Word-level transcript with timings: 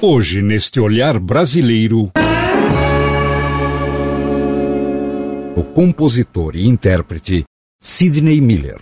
Hoje, 0.00 0.40
neste 0.42 0.78
olhar 0.78 1.18
brasileiro. 1.18 2.10
O 5.56 5.62
compositor 5.62 6.54
e 6.54 6.66
intérprete 6.66 7.44
Sidney 7.80 8.42
Miller. 8.42 8.78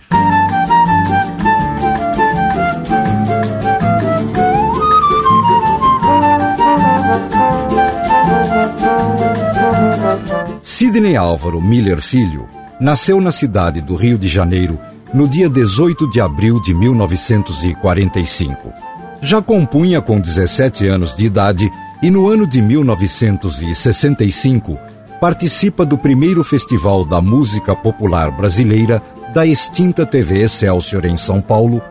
Sidney 10.61 11.15
Álvaro 11.15 11.61
Miller 11.61 12.01
Filho 12.01 12.45
nasceu 12.77 13.21
na 13.21 13.31
cidade 13.31 13.79
do 13.79 13.95
Rio 13.95 14.17
de 14.17 14.27
Janeiro 14.27 14.77
no 15.13 15.29
dia 15.29 15.49
18 15.49 16.09
de 16.09 16.19
abril 16.19 16.61
de 16.61 16.73
1945. 16.73 18.94
Já 19.21 19.41
compunha 19.41 20.01
com 20.01 20.19
17 20.19 20.85
anos 20.87 21.15
de 21.15 21.25
idade 21.25 21.71
e 22.01 22.11
no 22.11 22.29
ano 22.29 22.45
de 22.45 22.61
1965 22.61 24.77
participa 25.19 25.85
do 25.85 25.97
primeiro 25.97 26.43
Festival 26.43 27.05
da 27.05 27.21
Música 27.21 27.75
Popular 27.75 28.29
Brasileira 28.29 29.01
da 29.33 29.45
extinta 29.45 30.05
TV 30.05 30.43
Excelsior 30.43 31.05
em 31.05 31.17
São 31.17 31.41
Paulo 31.41 31.81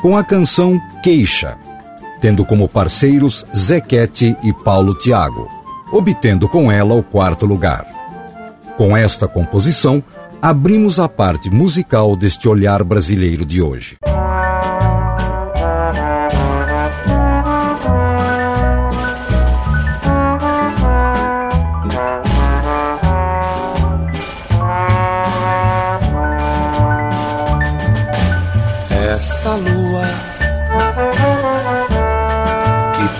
com 0.00 0.16
a 0.16 0.24
canção 0.24 0.80
Queixa, 1.02 1.56
tendo 2.20 2.44
como 2.44 2.68
parceiros 2.68 3.46
Zequete 3.56 4.36
e 4.42 4.52
Paulo 4.52 4.94
Tiago, 4.98 5.48
obtendo 5.92 6.48
com 6.48 6.70
ela 6.70 6.94
o 6.94 7.02
quarto 7.02 7.46
lugar. 7.46 7.86
Com 8.76 8.96
esta 8.96 9.28
composição, 9.28 10.02
abrimos 10.40 10.98
a 10.98 11.08
parte 11.08 11.50
musical 11.50 12.16
deste 12.16 12.48
olhar 12.48 12.82
brasileiro 12.82 13.46
de 13.46 13.62
hoje. 13.62 13.96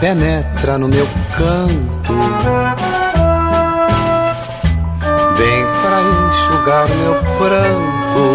Penetra 0.02 0.76
no 0.78 0.88
meu 0.88 1.06
canto 1.38 2.12
vem 5.36 5.64
para 5.80 6.02
enxugar 6.02 6.88
meu 6.88 7.14
pranto, 7.38 8.26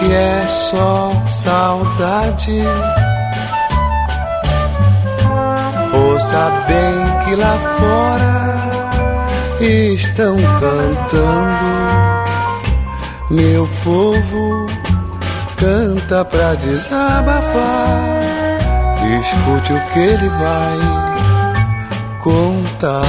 que 0.00 0.12
é 0.12 0.46
só 0.48 1.12
saudade. 1.28 2.64
Ouça 5.94 6.50
bem 6.66 7.24
que 7.24 7.36
lá 7.36 7.56
fora 7.78 8.34
estão 9.60 10.36
cantando. 10.58 11.68
Meu 13.30 13.68
povo 13.84 14.66
canta 15.56 16.24
pra 16.24 16.56
desabafar. 16.56 18.23
Escute 19.20 19.72
o 19.72 19.80
que 19.92 19.98
ele 19.98 20.28
vai 20.28 20.78
contar. 22.20 23.02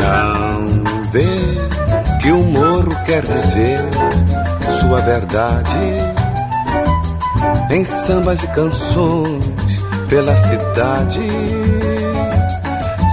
Não 0.00 1.02
vê 1.10 1.28
que 2.20 2.32
o 2.32 2.44
morro 2.44 2.94
quer 3.04 3.22
dizer 3.22 3.80
sua 4.80 5.00
verdade 5.00 6.12
em 7.70 7.84
sambas 7.84 8.42
e 8.42 8.46
canções 8.48 9.82
pela 10.08 10.36
cidade. 10.36 11.20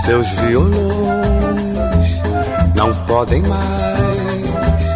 Seus 0.05 0.27
violões 0.41 2.21
não 2.75 2.91
podem 3.05 3.41
mais, 3.43 4.95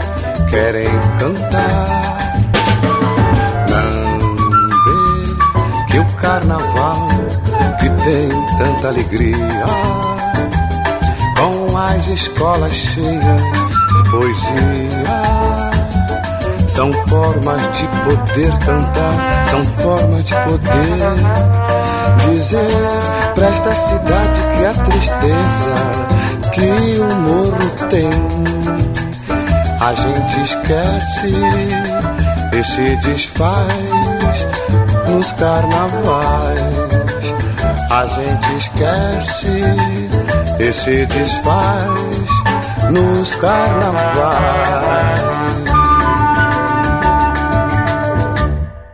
querem 0.49 0.87
cantar. 1.17 1.92
Carnaval 6.23 7.09
que 7.79 7.89
tem 7.89 8.29
tanta 8.57 8.87
alegria 8.87 9.65
com 11.37 11.77
as 11.77 12.07
escolas 12.07 12.73
cheias 12.73 13.41
de 13.91 14.09
poesia. 14.09 15.03
São 16.69 16.91
formas 17.07 17.61
de 17.77 17.87
poder 18.05 18.57
cantar, 18.59 19.45
são 19.51 19.63
formas 19.79 20.23
de 20.23 20.33
poder 20.33 21.13
dizer 22.29 22.67
pra 23.35 23.47
esta 23.47 23.73
cidade 23.73 24.39
que 24.57 24.65
a 24.65 24.73
tristeza 24.85 25.75
que 26.53 26.99
o 26.99 27.15
morro 27.15 27.69
tem. 27.89 28.09
A 29.81 29.93
gente 29.93 30.41
esquece 30.41 31.31
e 32.57 32.63
se 32.63 32.95
desfaz 33.07 34.47
nos 35.13 35.31
carnavais. 35.33 36.77
A 37.91 38.07
gente 38.07 38.57
esquece 38.57 39.61
e 40.59 40.73
se 40.73 41.05
desfaz 41.05 42.29
nos 42.91 43.35
carnavais. 43.35 45.21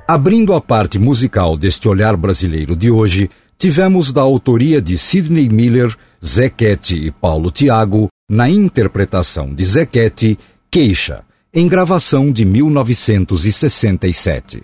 Abrindo 0.07 0.53
a 0.53 0.59
parte 0.59 0.99
musical 0.99 1.57
deste 1.57 1.87
olhar 1.87 2.17
brasileiro 2.17 2.75
de 2.75 2.91
hoje, 2.91 3.29
tivemos 3.57 4.11
da 4.11 4.19
autoria 4.21 4.81
de 4.81 4.97
Sidney 4.97 5.47
Miller, 5.47 5.95
Zequete 6.25 6.95
e 6.95 7.11
Paulo 7.11 7.49
Tiago, 7.49 8.09
na 8.29 8.49
interpretação 8.49 9.53
de 9.53 9.63
Zequete, 9.63 10.37
Queixa, 10.69 11.23
em 11.53 11.65
gravação 11.67 12.29
de 12.31 12.43
1967. 12.43 14.63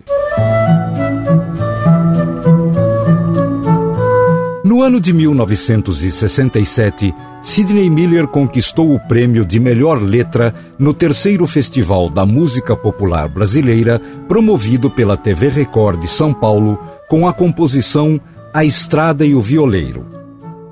No 4.76 4.82
ano 4.82 5.00
de 5.00 5.14
1967, 5.14 7.16
Sidney 7.42 7.90
Miller 7.90 8.28
conquistou 8.28 8.94
o 8.94 9.00
prêmio 9.00 9.46
de 9.46 9.58
melhor 9.58 10.02
letra 10.02 10.54
no 10.78 10.94
terceiro 10.94 11.48
Festival 11.48 12.10
da 12.10 12.26
Música 12.26 12.76
Popular 12.76 13.30
Brasileira, 13.30 14.02
promovido 14.28 14.92
pela 14.92 15.16
TV 15.16 15.48
Record 15.48 16.02
de 16.02 16.10
São 16.10 16.34
Paulo, 16.34 16.78
com 17.08 17.26
a 17.26 17.32
composição 17.32 18.20
A 18.54 18.66
Estrada 18.66 19.26
e 19.26 19.34
o 19.34 19.40
Violeiro. 19.40 20.06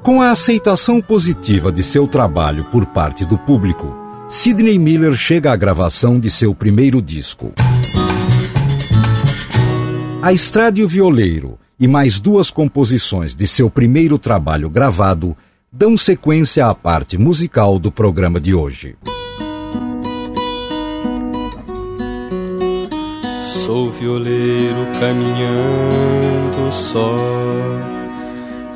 Com 0.01 0.21
a 0.21 0.31
aceitação 0.31 1.01
positiva 1.01 1.71
de 1.71 1.81
seu 1.81 2.05
trabalho 2.05 2.65
por 2.65 2.85
parte 2.85 3.23
do 3.23 3.37
público, 3.37 3.87
Sidney 4.27 4.77
Miller 4.77 5.13
chega 5.13 5.53
à 5.53 5.55
gravação 5.55 6.19
de 6.19 6.29
seu 6.29 6.53
primeiro 6.53 7.01
disco. 7.01 7.53
A 10.21 10.33
Estrada 10.33 10.81
e 10.81 10.83
o 10.83 10.89
Violeiro 10.89 11.62
e 11.79 11.87
mais 11.87 12.19
duas 12.19 12.51
composições 12.51 13.35
de 13.35 13.47
seu 13.47 13.69
primeiro 13.69 14.17
trabalho 14.17 14.69
gravado 14.69 15.35
dão 15.71 15.97
sequência 15.97 16.67
à 16.67 16.75
parte 16.75 17.17
musical 17.17 17.79
do 17.79 17.91
programa 17.91 18.39
de 18.39 18.53
hoje. 18.53 18.95
Sou 23.43 23.91
violeiro 23.91 24.87
caminhando 24.99 26.71
só 26.71 27.17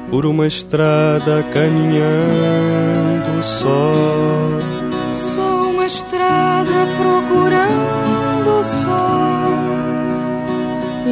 por 0.10 0.26
uma 0.26 0.48
estrada 0.48 1.44
caminhando 1.54 3.44
só. 3.44 4.47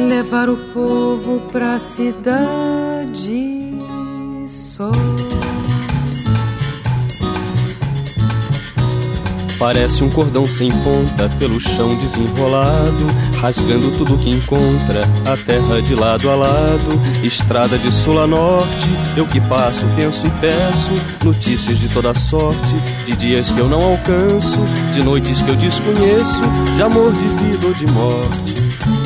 Levar 0.06 0.48
o 0.48 0.56
povo 0.72 1.40
pra 1.50 1.78
cidade 1.78 3.74
só. 4.48 4.92
Parece 9.58 10.04
um 10.04 10.10
cordão 10.10 10.44
sem 10.44 10.68
ponta 10.68 11.30
pelo 11.38 11.58
chão 11.58 11.94
desenrolado, 11.96 13.06
rasgando 13.40 13.90
tudo 13.96 14.18
que 14.18 14.30
encontra, 14.30 15.00
a 15.26 15.36
terra 15.36 15.80
de 15.80 15.94
lado 15.94 16.30
a 16.30 16.36
lado, 16.36 17.24
estrada 17.24 17.76
de 17.78 17.90
sul 17.90 18.20
a 18.20 18.26
norte. 18.26 18.90
Eu 19.16 19.26
que 19.26 19.40
passo, 19.40 19.84
penso 19.96 20.26
e 20.26 20.30
peço 20.40 20.92
notícias 21.24 21.78
de 21.78 21.88
toda 21.88 22.14
sorte, 22.14 22.76
de 23.06 23.16
dias 23.16 23.50
que 23.50 23.58
eu 23.58 23.68
não 23.68 23.80
alcanço, 23.80 24.60
de 24.92 25.02
noites 25.02 25.40
que 25.40 25.48
eu 25.48 25.56
desconheço, 25.56 26.42
de 26.76 26.82
amor, 26.82 27.12
de 27.12 27.26
vida 27.44 27.66
ou 27.66 27.72
de 27.72 27.86
morte. 27.86 29.05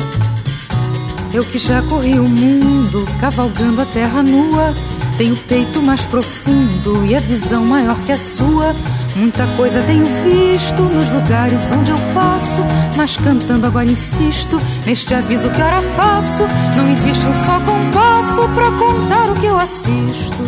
Eu 1.33 1.43
que 1.45 1.57
já 1.57 1.81
corri 1.83 2.19
o 2.19 2.27
mundo, 2.27 3.05
cavalgando 3.21 3.81
a 3.81 3.85
terra 3.85 4.21
nua, 4.21 4.73
tenho 5.17 5.37
peito 5.47 5.81
mais 5.81 6.03
profundo 6.03 7.05
e 7.05 7.15
a 7.15 7.19
visão 7.19 7.65
maior 7.65 7.97
que 8.01 8.11
a 8.11 8.17
sua. 8.17 8.75
Muita 9.15 9.47
coisa 9.55 9.81
tenho 9.81 10.03
visto 10.03 10.81
nos 10.81 11.09
lugares 11.09 11.71
onde 11.71 11.91
eu 11.91 11.97
passo, 12.13 12.59
mas 12.97 13.15
cantando 13.15 13.65
agora 13.65 13.85
insisto 13.85 14.57
neste 14.85 15.13
aviso 15.13 15.49
que 15.51 15.61
ora 15.61 15.81
faço. 15.95 16.43
Não 16.75 16.91
existe 16.91 17.25
um 17.25 17.33
só 17.45 17.59
compasso 17.61 18.41
pra 18.53 18.71
contar 18.71 19.31
o 19.31 19.35
que 19.35 19.45
eu 19.45 19.57
assisto. 19.57 20.41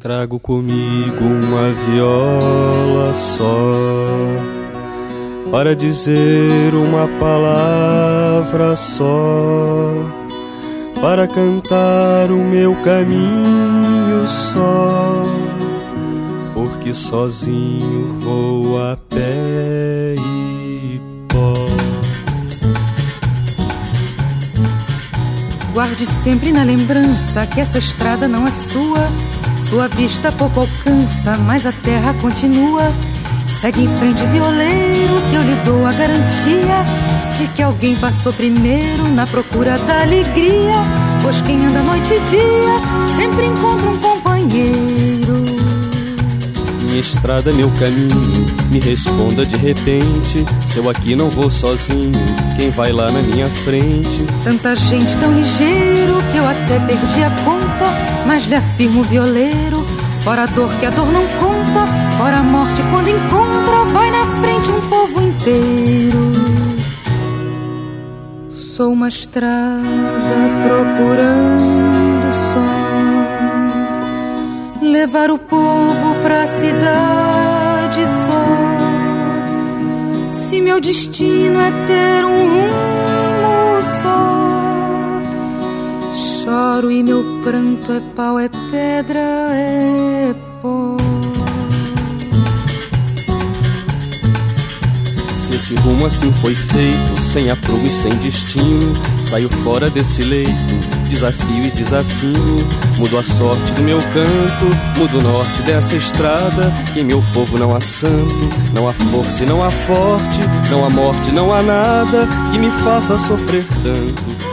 Trago 0.00 0.40
comigo 0.40 1.22
uma 1.22 1.70
viola 1.70 3.12
só 3.12 4.61
para 5.52 5.76
dizer 5.76 6.74
uma 6.74 7.06
palavra 7.20 8.74
só, 8.74 9.92
para 10.98 11.28
cantar 11.28 12.30
o 12.30 12.38
meu 12.38 12.74
caminho 12.76 14.26
só, 14.26 15.22
porque 16.54 16.94
sozinho 16.94 18.18
vou 18.18 18.80
a 18.82 18.96
pé 19.10 20.14
e 20.18 20.98
pó. 21.28 21.52
Guarde 25.74 26.06
sempre 26.06 26.50
na 26.50 26.62
lembrança 26.62 27.46
que 27.46 27.60
essa 27.60 27.76
estrada 27.76 28.26
não 28.26 28.46
é 28.46 28.50
sua. 28.50 29.06
Sua 29.58 29.86
vista 29.86 30.32
pouco 30.32 30.60
alcança, 30.60 31.36
mas 31.40 31.66
a 31.66 31.72
terra 31.72 32.14
continua 32.22 32.90
Segue 33.62 33.84
em 33.84 33.96
frente, 33.96 34.20
violeiro, 34.24 35.22
que 35.30 35.36
eu 35.36 35.42
lhe 35.42 35.54
dou 35.64 35.86
a 35.86 35.92
garantia 35.92 36.82
de 37.38 37.46
que 37.54 37.62
alguém 37.62 37.94
passou 37.94 38.32
primeiro 38.32 39.06
na 39.10 39.24
procura 39.24 39.78
da 39.78 40.00
alegria. 40.00 40.74
Pois 41.22 41.40
quem 41.42 41.64
anda 41.64 41.80
noite 41.80 42.12
e 42.12 42.18
dia 42.28 43.14
sempre 43.14 43.46
encontra 43.46 43.88
um 43.88 43.98
companheiro. 43.98 45.44
Minha 46.80 47.00
estrada, 47.00 47.52
meu 47.52 47.70
caminho, 47.78 48.46
me 48.68 48.80
responda 48.80 49.46
de 49.46 49.56
repente. 49.56 50.44
Se 50.66 50.78
eu 50.78 50.90
aqui 50.90 51.14
não 51.14 51.30
vou 51.30 51.48
sozinho, 51.48 52.10
quem 52.56 52.68
vai 52.70 52.90
lá 52.90 53.12
na 53.12 53.22
minha 53.22 53.46
frente? 53.46 54.26
Tanta 54.42 54.74
gente 54.74 55.16
tão 55.18 55.32
ligeiro 55.32 56.16
que 56.32 56.38
eu 56.38 56.48
até 56.48 56.80
perdi 56.80 57.22
a 57.22 57.30
conta, 57.44 57.86
mas 58.26 58.44
lhe 58.46 58.56
afirmo, 58.56 59.04
violeiro 59.04 59.72
Fora 60.22 60.44
a 60.44 60.46
dor 60.46 60.72
que 60.78 60.86
a 60.86 60.90
dor 60.90 61.10
não 61.10 61.26
conta, 61.40 61.51
fora 62.22 62.38
a 62.38 62.42
morte 62.42 62.80
quando 62.92 63.08
encontra, 63.08 63.84
vai 63.92 64.08
na 64.12 64.24
frente 64.40 64.70
um 64.70 64.80
povo 64.88 65.20
inteiro. 65.20 66.32
Sou 68.52 68.92
uma 68.92 69.08
estrada 69.08 70.38
procurando 70.64 72.32
só 72.52 72.64
levar 74.80 75.32
o 75.32 75.38
povo 75.38 76.14
pra 76.22 76.46
cidade 76.46 78.06
só. 78.06 78.46
Se 80.30 80.60
meu 80.60 80.80
destino 80.80 81.60
é 81.60 81.72
ter 81.88 82.24
um 82.24 82.48
rumo 82.52 83.82
só 84.00 84.62
choro 86.44 86.88
e 86.92 87.02
meu 87.02 87.20
pranto 87.42 87.92
é 87.92 88.00
pau, 88.14 88.38
é 88.38 88.48
pedra, 88.70 89.20
é 89.20 90.32
pó. 90.62 91.11
Esse 95.62 95.76
rumo 95.76 96.06
assim 96.06 96.32
foi 96.32 96.56
feito, 96.56 97.20
sem 97.22 97.48
aprumo 97.48 97.86
e 97.86 97.88
sem 97.88 98.10
destino, 98.16 98.92
saio 99.22 99.48
fora 99.62 99.88
desse 99.88 100.20
leito, 100.22 100.74
desafio 101.08 101.64
e 101.64 101.70
desafio. 101.70 102.56
Mudo 102.98 103.16
a 103.16 103.22
sorte 103.22 103.72
do 103.74 103.82
meu 103.84 103.98
canto, 103.98 104.98
mudo 104.98 105.18
o 105.18 105.22
norte 105.22 105.62
dessa 105.62 105.94
estrada. 105.94 106.72
Que 106.92 107.00
em 107.00 107.04
meu 107.04 107.22
povo 107.32 107.56
não 107.58 107.76
há 107.76 107.80
santo, 107.80 108.50
não 108.74 108.88
há 108.88 108.92
força 108.92 109.44
e 109.44 109.46
não 109.46 109.62
há 109.62 109.70
forte, 109.70 110.40
não 110.68 110.84
há 110.84 110.90
morte, 110.90 111.30
não 111.30 111.54
há 111.54 111.62
nada 111.62 112.26
que 112.52 112.58
me 112.58 112.70
faça 112.82 113.16
sofrer 113.20 113.64
tanto 113.84 114.52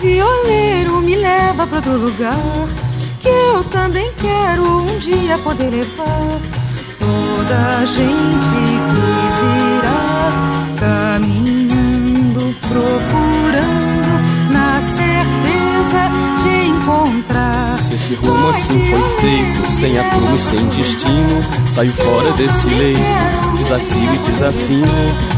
violeiro, 0.00 1.00
me 1.02 1.14
leva 1.16 1.66
pra 1.66 1.76
outro 1.76 1.98
lugar. 1.98 2.38
Que 3.20 3.28
eu 3.28 3.62
também 3.64 4.10
quero 4.14 4.82
um 4.82 4.98
dia 4.98 5.36
poder 5.38 5.68
levar 5.68 6.40
toda 6.98 7.78
a 7.78 7.84
gente 7.84 8.80
que 8.90 9.42
virá 9.42 9.69
caminhando, 10.80 12.56
procurando 12.66 14.12
na 14.50 14.80
certeza 14.82 16.10
de 16.42 16.68
encontrar. 16.68 17.78
Se 17.78 17.94
esse 17.94 18.14
rumo 18.14 18.48
assim 18.48 18.84
foi 18.86 19.20
feito, 19.20 19.70
sem 19.70 19.98
aprumo 19.98 20.34
e 20.34 20.38
sem 20.38 20.66
destino, 20.68 21.44
saio 21.66 21.92
fora 21.92 22.32
desse 22.32 22.68
leito 22.70 23.40
desafio 23.70 24.14
e 24.14 24.18
desafio. 24.30 24.86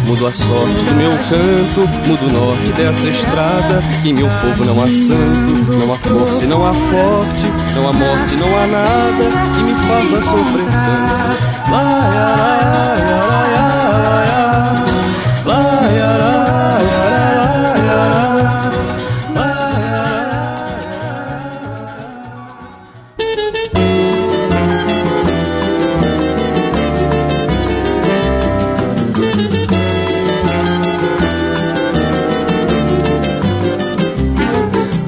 Mudo 0.06 0.26
a 0.26 0.32
sorte 0.32 0.84
do 0.84 0.94
meu 0.94 1.10
canto, 1.10 1.80
mudo 2.06 2.26
o 2.26 2.32
norte 2.32 2.72
dessa 2.72 3.08
estrada. 3.08 3.82
Em 4.04 4.14
meu 4.14 4.28
povo 4.40 4.64
não 4.64 4.82
há 4.82 4.86
santo, 4.86 5.76
não 5.78 5.92
há 5.92 5.98
força 5.98 6.44
e 6.44 6.46
não 6.46 6.66
há 6.66 6.72
forte, 6.72 7.52
não 7.74 7.88
há 7.88 7.92
morte, 7.92 8.36
não 8.36 8.48
há 8.58 8.66
nada 8.66 9.24
que 9.54 9.62
me 9.62 9.74
faça 9.74 10.22
sofrer 10.22 10.66
tanto. 10.70 11.70
Lai, 11.70 11.84
lai, 11.84 12.10
lai, 12.12 13.00
lai, 13.08 13.52
lai, 13.52 14.02
lai, 14.02 14.31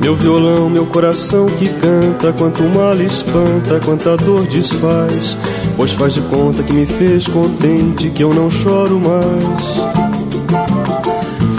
Meu 0.01 0.17
violão, 0.17 0.69
meu 0.69 0.85
coração 0.87 1.47
que 1.47 1.69
canta, 1.69 2.33
quanto 2.33 2.63
mal 2.65 3.01
espanta, 3.01 3.81
quanta 3.85 4.17
dor 4.17 4.45
desfaz. 4.47 5.39
Pois 5.77 5.93
faz 5.93 6.15
de 6.15 6.21
conta 6.23 6.63
que 6.63 6.73
me 6.73 6.87
fez 6.87 7.27
contente, 7.27 8.11
que 8.11 8.23
eu 8.23 8.35
não 8.35 8.51
choro 8.51 9.01
mais. 9.01 9.94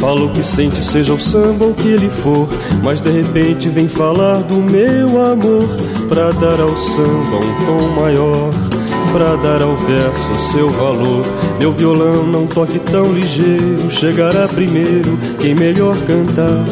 Falo 0.06 0.30
que 0.30 0.44
sente, 0.44 0.84
seja 0.84 1.16
o 1.16 1.20
samba 1.20 1.66
ou 1.66 1.74
que 1.74 1.88
ele 1.88 2.12
for, 2.12 2.48
mas 2.84 3.02
de 3.02 3.10
repente 3.10 3.68
vem 3.70 3.88
falar 3.88 4.38
do 4.44 4.58
meu 4.58 5.20
amor, 5.20 5.68
pra 6.08 6.30
dar 6.30 6.62
ao 6.62 6.78
samba 6.78 7.38
um 7.38 7.66
tom 7.66 7.88
maior, 8.00 8.52
pra 9.12 9.36
dar 9.38 9.64
ao 9.64 9.76
verso 9.76 10.36
seu 10.52 10.70
valor. 10.70 11.26
Meu 11.58 11.72
violão 11.72 12.22
não 12.22 12.46
toque 12.46 12.78
tão 12.78 13.12
ligeiro, 13.12 13.90
chegará 13.90 14.48
primeiro 14.48 15.18
quem 15.40 15.56
melhor 15.56 15.98
cantar. 16.06 16.64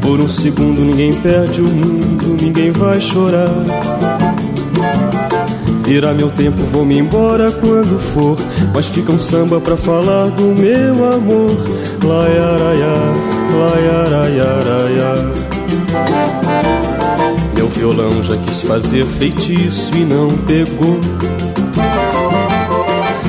Por 0.00 0.20
um 0.20 0.28
segundo 0.28 0.80
ninguém 0.80 1.12
perde 1.12 1.60
o 1.60 1.68
mundo, 1.68 2.40
ninguém 2.40 2.70
vai 2.70 3.00
chorar. 3.00 3.50
Virá 5.82 6.14
meu 6.14 6.30
tempo, 6.30 6.62
vou 6.70 6.84
me 6.84 6.96
embora 6.96 7.50
quando 7.50 7.98
for. 7.98 8.36
Mas 8.72 8.86
fica 8.86 9.10
um 9.10 9.18
samba 9.18 9.60
pra 9.60 9.76
falar 9.76 10.28
do 10.28 10.54
meu 10.54 11.12
amor. 11.12 11.89
Meu 17.54 17.68
violão 17.68 18.22
já 18.22 18.36
quis 18.38 18.62
fazer 18.62 19.04
feitiço 19.04 19.94
e 19.96 20.04
não 20.04 20.28
pegou. 20.30 20.98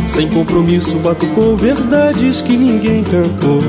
Sem 0.07 0.27
compromisso, 0.29 0.97
batucou 0.99 1.55
verdades 1.55 2.41
que 2.41 2.55
ninguém 2.55 3.03
cantou. 3.03 3.61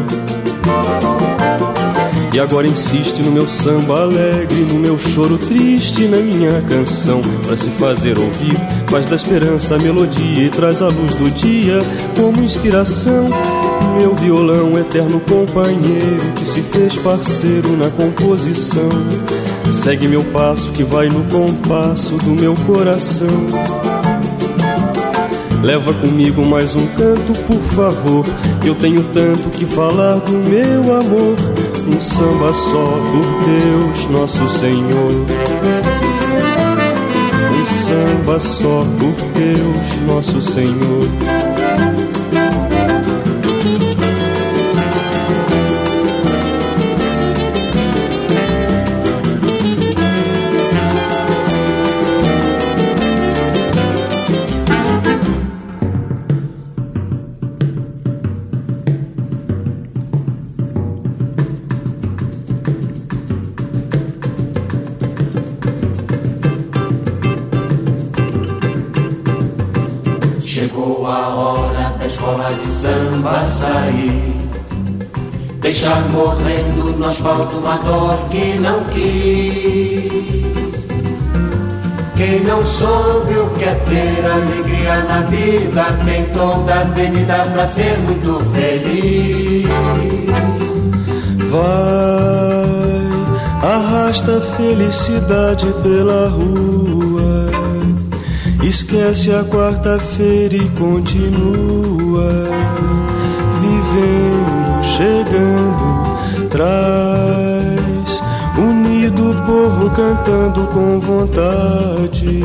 E 2.32 2.40
agora 2.40 2.66
insiste 2.66 3.22
no 3.22 3.30
meu 3.30 3.46
samba 3.46 4.02
alegre, 4.02 4.64
no 4.64 4.78
meu 4.78 4.96
choro 4.96 5.36
triste, 5.36 6.08
na 6.08 6.16
minha 6.16 6.62
canção, 6.62 7.20
para 7.44 7.56
se 7.56 7.70
fazer 7.70 8.18
ouvir. 8.18 8.56
Faz 8.88 9.04
da 9.06 9.16
esperança 9.16 9.74
a 9.74 9.78
melodia 9.78 10.46
e 10.46 10.48
traz 10.48 10.80
a 10.80 10.88
luz 10.88 11.14
do 11.14 11.30
dia 11.30 11.78
como 12.16 12.42
inspiração. 12.42 13.26
Meu 13.96 14.14
violão, 14.14 14.78
eterno 14.78 15.20
companheiro, 15.20 16.32
que 16.36 16.46
se 16.46 16.62
fez 16.62 16.96
parceiro 16.96 17.76
na 17.76 17.90
composição. 17.90 18.90
Segue 19.72 20.08
meu 20.08 20.22
passo 20.24 20.70
que 20.72 20.84
vai 20.84 21.08
no 21.08 21.24
compasso 21.24 22.16
do 22.18 22.30
meu 22.30 22.54
coração. 22.66 23.28
Leva 25.62 25.94
comigo 25.94 26.44
mais 26.44 26.74
um 26.74 26.86
canto, 26.88 27.32
por 27.46 27.60
favor. 27.74 28.26
Eu 28.64 28.74
tenho 28.74 29.04
tanto 29.14 29.48
que 29.50 29.64
falar 29.64 30.16
do 30.16 30.32
meu 30.32 30.96
amor. 30.96 31.36
Um 31.86 32.00
samba 32.00 32.52
só 32.52 32.84
por 32.84 33.44
Deus, 33.46 34.10
nosso 34.10 34.48
Senhor. 34.48 35.26
Um 37.52 37.66
samba 37.66 38.40
só 38.40 38.84
por 38.98 39.14
Deus, 39.38 40.06
nosso 40.06 40.42
Senhor. 40.42 41.41
Deixar 75.62 76.02
morrendo 76.10 76.98
no 76.98 77.06
asfalto 77.06 77.56
uma 77.56 77.76
dor 77.76 78.18
que 78.30 78.58
não 78.58 78.84
quis. 78.84 80.82
Quem 82.16 82.40
não 82.40 82.64
soube 82.66 83.34
o 83.38 83.48
que 83.50 83.64
é 83.64 83.74
ter 83.74 84.26
alegria 84.26 85.04
na 85.04 85.22
vida 85.22 85.84
tem 86.04 86.24
toda 86.26 86.74
a 86.74 86.80
avenida 86.80 87.46
pra 87.52 87.66
ser 87.66 87.98
muito 88.00 88.38
feliz. 88.52 89.66
Vai, 91.50 91.62
arrasta 93.70 94.38
a 94.38 94.40
felicidade 94.40 95.66
pela 95.82 96.28
rua. 96.28 97.31
Esquece 98.62 99.32
a 99.32 99.44
quarta-feira 99.44 100.56
e 100.56 100.68
continua 100.70 102.32
vivendo 103.60 104.52
chegando, 104.82 106.48
traz 106.48 108.22
unido 108.58 109.30
o 109.30 109.34
povo 109.46 109.90
cantando 109.90 110.66
com 110.66 111.00
vontade, 111.00 112.42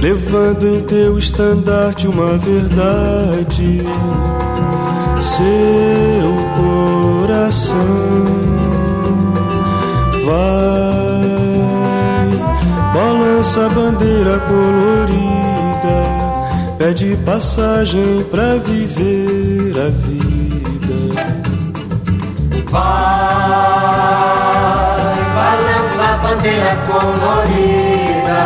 levando 0.00 0.66
em 0.66 0.82
teu 0.82 1.18
estandarte 1.18 2.08
uma 2.08 2.36
verdade, 2.38 3.82
seu 5.20 6.34
coração 6.56 7.76
vai, 10.24 10.97
balança 13.38 13.66
a 13.66 13.68
bandeira 13.68 14.40
colorida, 14.48 15.96
pede 16.76 17.16
passagem 17.24 18.24
pra 18.32 18.56
viver 18.56 19.78
a 19.78 19.90
vida. 19.90 20.96
Vai, 22.68 22.82
balança 25.34 26.02
a 26.02 26.16
bandeira 26.16 26.76
colorida, 26.88 28.40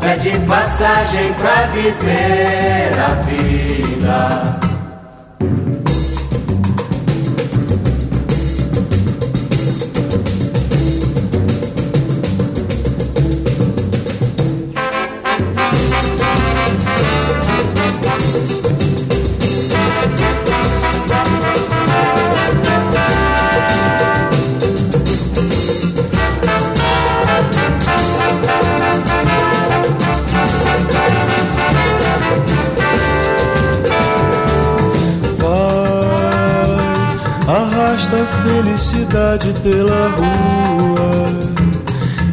pede 0.00 0.38
passagem 0.46 1.34
pra 1.34 1.66
viver 1.66 2.98
a 2.98 3.08
vida. 3.26 4.73
Felicidade 38.42 39.52
pela 39.62 40.08
rua. 40.16 41.26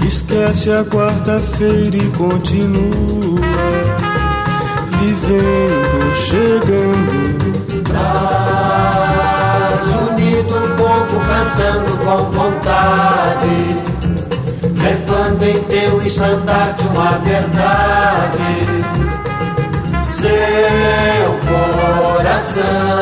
Esquece 0.06 0.72
a 0.72 0.84
quarta-feira 0.84 1.98
e 1.98 2.10
continua 2.12 3.42
vivendo, 5.00 6.16
chegando. 6.16 7.32
Traz 7.84 9.84
unido 10.10 10.56
o 10.56 10.76
povo 10.76 11.20
cantando 11.26 11.92
com 12.06 12.20
vontade, 12.32 13.56
levando 14.82 15.44
em 15.44 15.60
teu 15.64 16.02
estandarte 16.02 16.84
uma 16.88 17.12
verdade. 17.20 18.52
Seu 20.08 21.30
coração 21.48 23.02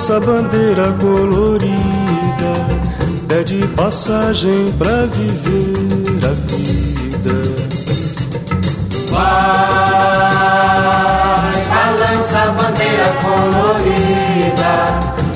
nossa 0.00 0.18
bandeira 0.18 0.96
colorida 0.98 2.52
pede 3.28 3.68
passagem 3.76 4.72
pra 4.78 5.04
viver 5.04 6.24
a 6.24 6.32
vida. 6.48 7.36
Vai, 9.10 9.28
balança 11.68 12.38
a 12.38 12.46
bandeira 12.52 13.12
colorida, 13.20 14.72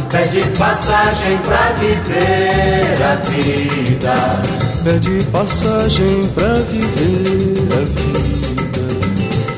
pede 0.08 0.40
passagem 0.58 1.36
pra 1.44 1.72
viver 1.78 3.02
a 3.02 3.16
vida. 3.16 4.14
Pede 4.82 5.24
passagem 5.24 6.26
pra 6.34 6.54
viver 6.70 7.68
a 7.70 7.82
vida. 7.84 8.24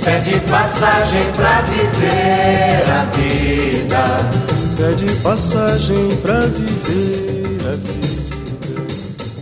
Pede 0.04 0.40
passagem 0.50 1.24
pra 1.36 1.60
viver 1.62 2.82
a 2.90 3.04
vida 3.16 4.45
pede 4.76 5.10
passagem 5.22 6.16
pra 6.20 6.40
viver 6.40 7.56
a 7.66 7.72
vida. 7.72 8.86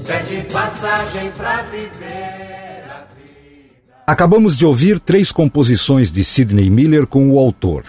Pede 0.07 0.53
passagem 0.53 1.31
pra 1.33 1.63
viver 1.63 2.85
a 2.89 3.05
vida. 3.15 3.95
Acabamos 4.07 4.57
de 4.57 4.65
ouvir 4.65 5.01
três 5.01 5.33
composições 5.33 6.11
de 6.11 6.23
Sidney 6.23 6.71
Miller 6.71 7.07
com 7.07 7.31
o 7.31 7.39
autor. 7.39 7.85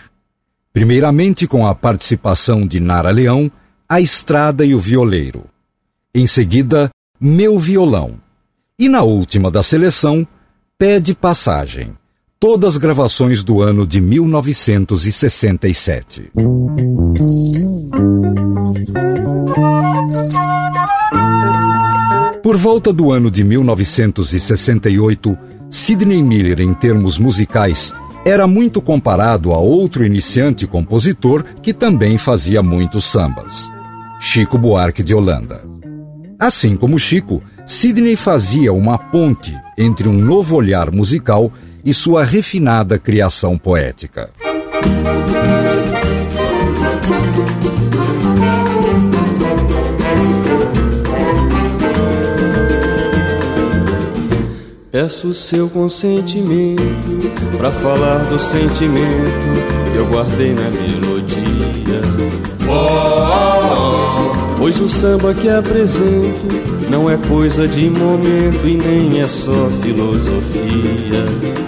Primeiramente 0.74 1.46
com 1.46 1.68
a 1.68 1.76
participação 1.76 2.66
de 2.66 2.80
Nara 2.80 3.12
Leão, 3.12 3.52
A 3.88 4.02
Estrada 4.02 4.66
e 4.66 4.74
o 4.74 4.80
Violeiro. 4.80 5.46
Em 6.14 6.26
seguida, 6.26 6.90
Meu 7.20 7.60
Violão. 7.60 8.20
E 8.78 8.90
na 8.90 9.04
última 9.04 9.52
da 9.52 9.62
seleção, 9.62 10.28
Pede 10.78 11.14
Passagem 11.14 11.96
todas 12.48 12.78
gravações 12.78 13.44
do 13.44 13.60
ano 13.60 13.88
de 13.88 14.00
1967. 14.00 16.32
Por 22.44 22.56
volta 22.56 22.94
do 22.94 23.12
ano 23.12 23.32
de 23.32 23.44
1968, 23.44 25.36
Sidney 25.72 26.22
Miller, 26.22 26.62
em 26.62 26.72
termos 26.76 27.18
musicais, 27.18 27.92
era 28.24 28.46
muito 28.46 28.80
comparado 28.80 29.52
a 29.52 29.58
outro 29.58 30.06
iniciante 30.06 30.68
compositor 30.68 31.44
que 31.64 31.74
também 31.74 32.16
fazia 32.16 32.62
muitos 32.62 33.06
sambas, 33.06 33.72
Chico 34.20 34.60
Buarque 34.60 35.02
de 35.02 35.16
Holanda. 35.16 35.64
Assim 36.38 36.76
como 36.76 37.00
Chico, 37.00 37.42
Sidney 37.66 38.16
fazia 38.16 38.72
uma 38.72 39.00
ponte 39.00 39.58
entre 39.76 40.08
um 40.08 40.14
novo 40.14 40.56
olhar 40.56 40.92
musical 40.92 41.52
e 41.86 41.94
sua 41.94 42.24
refinada 42.24 42.98
criação 42.98 43.60
poética. 43.60 44.32
Peço 54.92 55.34
seu 55.34 55.70
consentimento 55.70 56.82
para 57.58 57.72
falar 57.72 58.24
do 58.30 58.40
sentimento 58.40 59.92
que 59.92 59.98
eu 59.98 60.08
guardei 60.08 60.54
na 60.54 60.72
melodia. 60.72 62.02
Oh, 62.68 62.72
oh, 62.72 63.82
oh. 64.32 64.58
Pois 64.58 64.80
o 64.80 64.90
samba 64.90 65.34
que 65.34 65.50
apresento 65.50 66.48
não 66.90 67.10
é 67.10 67.18
coisa 67.28 67.68
de 67.68 67.90
momento 67.90 68.66
e 68.66 68.78
nem 68.78 69.22
é 69.22 69.28
só 69.28 69.70
filosofia. 69.84 71.65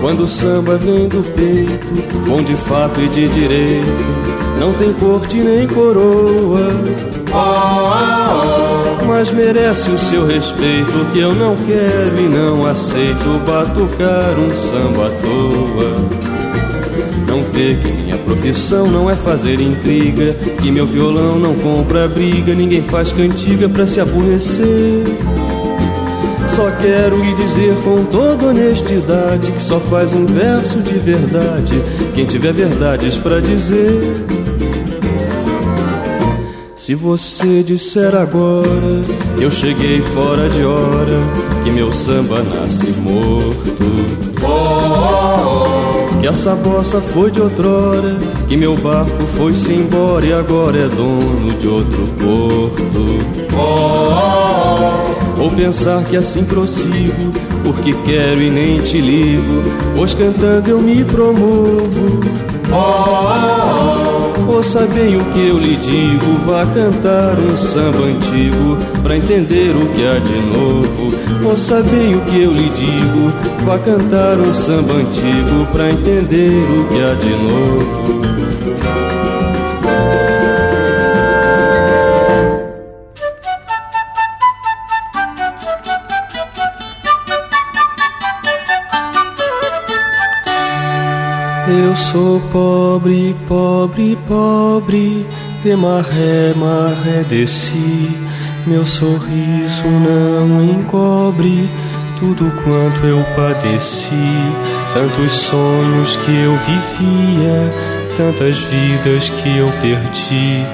Quando 0.00 0.24
o 0.24 0.28
samba 0.28 0.76
vem 0.76 1.08
do 1.08 1.22
peito, 1.34 2.18
bom 2.28 2.42
de 2.42 2.54
fato 2.54 3.00
e 3.00 3.08
de 3.08 3.28
direito, 3.28 4.04
não 4.58 4.72
tem 4.74 4.92
corte 4.92 5.38
nem 5.38 5.66
coroa. 5.66 6.70
Mas 9.06 9.30
merece 9.30 9.90
o 9.90 9.98
seu 9.98 10.26
respeito 10.26 11.10
que 11.12 11.18
eu 11.18 11.34
não 11.34 11.56
quero 11.56 12.20
e 12.20 12.28
não 12.28 12.66
aceito 12.66 13.40
batucar 13.46 14.38
um 14.38 14.54
samba 14.54 15.06
à 15.06 15.10
toa. 15.10 16.36
Não 17.26 17.42
vê 17.52 17.74
que 17.74 17.92
minha 17.92 18.16
profissão 18.18 18.86
não 18.86 19.10
é 19.10 19.16
fazer 19.16 19.60
intriga, 19.60 20.34
que 20.62 20.70
meu 20.70 20.86
violão 20.86 21.38
não 21.38 21.54
compra 21.54 22.06
briga, 22.06 22.54
ninguém 22.54 22.82
faz 22.82 23.12
cantiga 23.12 23.68
pra 23.68 23.86
se 23.86 24.00
aborrecer. 24.00 25.04
Só 26.56 26.70
quero 26.70 27.22
lhe 27.22 27.34
dizer 27.34 27.74
com 27.84 28.02
toda 28.06 28.46
honestidade 28.46 29.52
que 29.52 29.62
só 29.62 29.78
faz 29.78 30.10
um 30.14 30.24
verso 30.24 30.80
de 30.80 30.94
verdade 30.94 31.74
quem 32.14 32.24
tiver 32.24 32.54
verdades 32.54 33.18
para 33.18 33.42
dizer. 33.42 34.00
Se 36.74 36.94
você 36.94 37.62
disser 37.62 38.14
agora 38.14 39.02
que 39.36 39.44
eu 39.44 39.50
cheguei 39.50 40.00
fora 40.00 40.48
de 40.48 40.64
hora, 40.64 41.20
que 41.62 41.70
meu 41.70 41.92
samba 41.92 42.42
nasce 42.42 42.86
morto. 42.86 43.76
Oh, 44.42 44.46
oh, 44.46 46.14
oh. 46.14 46.20
Que 46.22 46.26
essa 46.26 46.54
bossa 46.54 47.02
foi 47.02 47.30
de 47.30 47.42
outrora, 47.42 48.16
que 48.48 48.56
meu 48.56 48.74
barco 48.76 49.22
foi-se 49.36 49.74
embora 49.74 50.24
e 50.24 50.32
agora 50.32 50.78
é 50.78 50.88
dono 50.88 51.52
de 51.58 51.68
outro 51.68 52.06
porto. 52.18 53.36
Ou 55.38 55.50
pensar 55.50 56.02
que 56.04 56.16
assim 56.16 56.44
prossigo, 56.44 57.32
porque 57.62 57.92
quero 58.04 58.42
e 58.42 58.50
nem 58.50 58.80
te 58.80 59.00
ligo, 59.00 59.62
pois 59.94 60.14
cantando 60.14 60.70
eu 60.70 60.80
me 60.80 61.04
promovo. 61.04 62.20
Ouça 64.48 64.86
bem 64.86 65.16
o 65.16 65.24
que 65.26 65.48
eu 65.48 65.58
lhe 65.58 65.76
digo, 65.76 66.34
vá 66.46 66.66
cantar 66.66 67.38
um 67.38 67.56
samba 67.56 68.04
antigo 68.06 68.76
pra 69.02 69.16
entender 69.16 69.76
o 69.76 69.86
que 69.88 70.06
há 70.06 70.18
de 70.18 70.40
novo. 70.46 71.14
Ouça 71.48 71.82
bem 71.82 72.14
o 72.16 72.20
que 72.22 72.42
eu 72.42 72.52
lhe 72.52 72.68
digo, 72.70 73.32
vá 73.64 73.78
cantar 73.78 74.40
um 74.40 74.52
samba 74.54 74.94
antigo 74.94 75.66
pra 75.72 75.90
entender 75.90 76.50
o 76.50 76.88
que 76.88 77.02
há 77.02 77.14
de 77.14 77.30
novo. 77.30 78.45
Sou 91.96 92.40
pobre, 92.52 93.34
pobre, 93.46 94.16
pobre, 94.28 95.26
de 95.62 95.74
maré, 95.74 96.52
maré 96.56 97.24
desci. 97.28 98.10
Meu 98.66 98.84
sorriso 98.84 99.84
não 99.86 100.62
encobre 100.62 101.68
tudo 102.18 102.52
quanto 102.62 103.06
eu 103.06 103.24
padeci. 103.34 104.10
Tantos 104.92 105.32
sonhos 105.32 106.16
que 106.16 106.36
eu 106.36 106.56
vivia, 106.56 107.72
tantas 108.16 108.58
vidas 108.58 109.30
que 109.30 109.56
eu 109.58 109.70
perdi. 109.80 110.64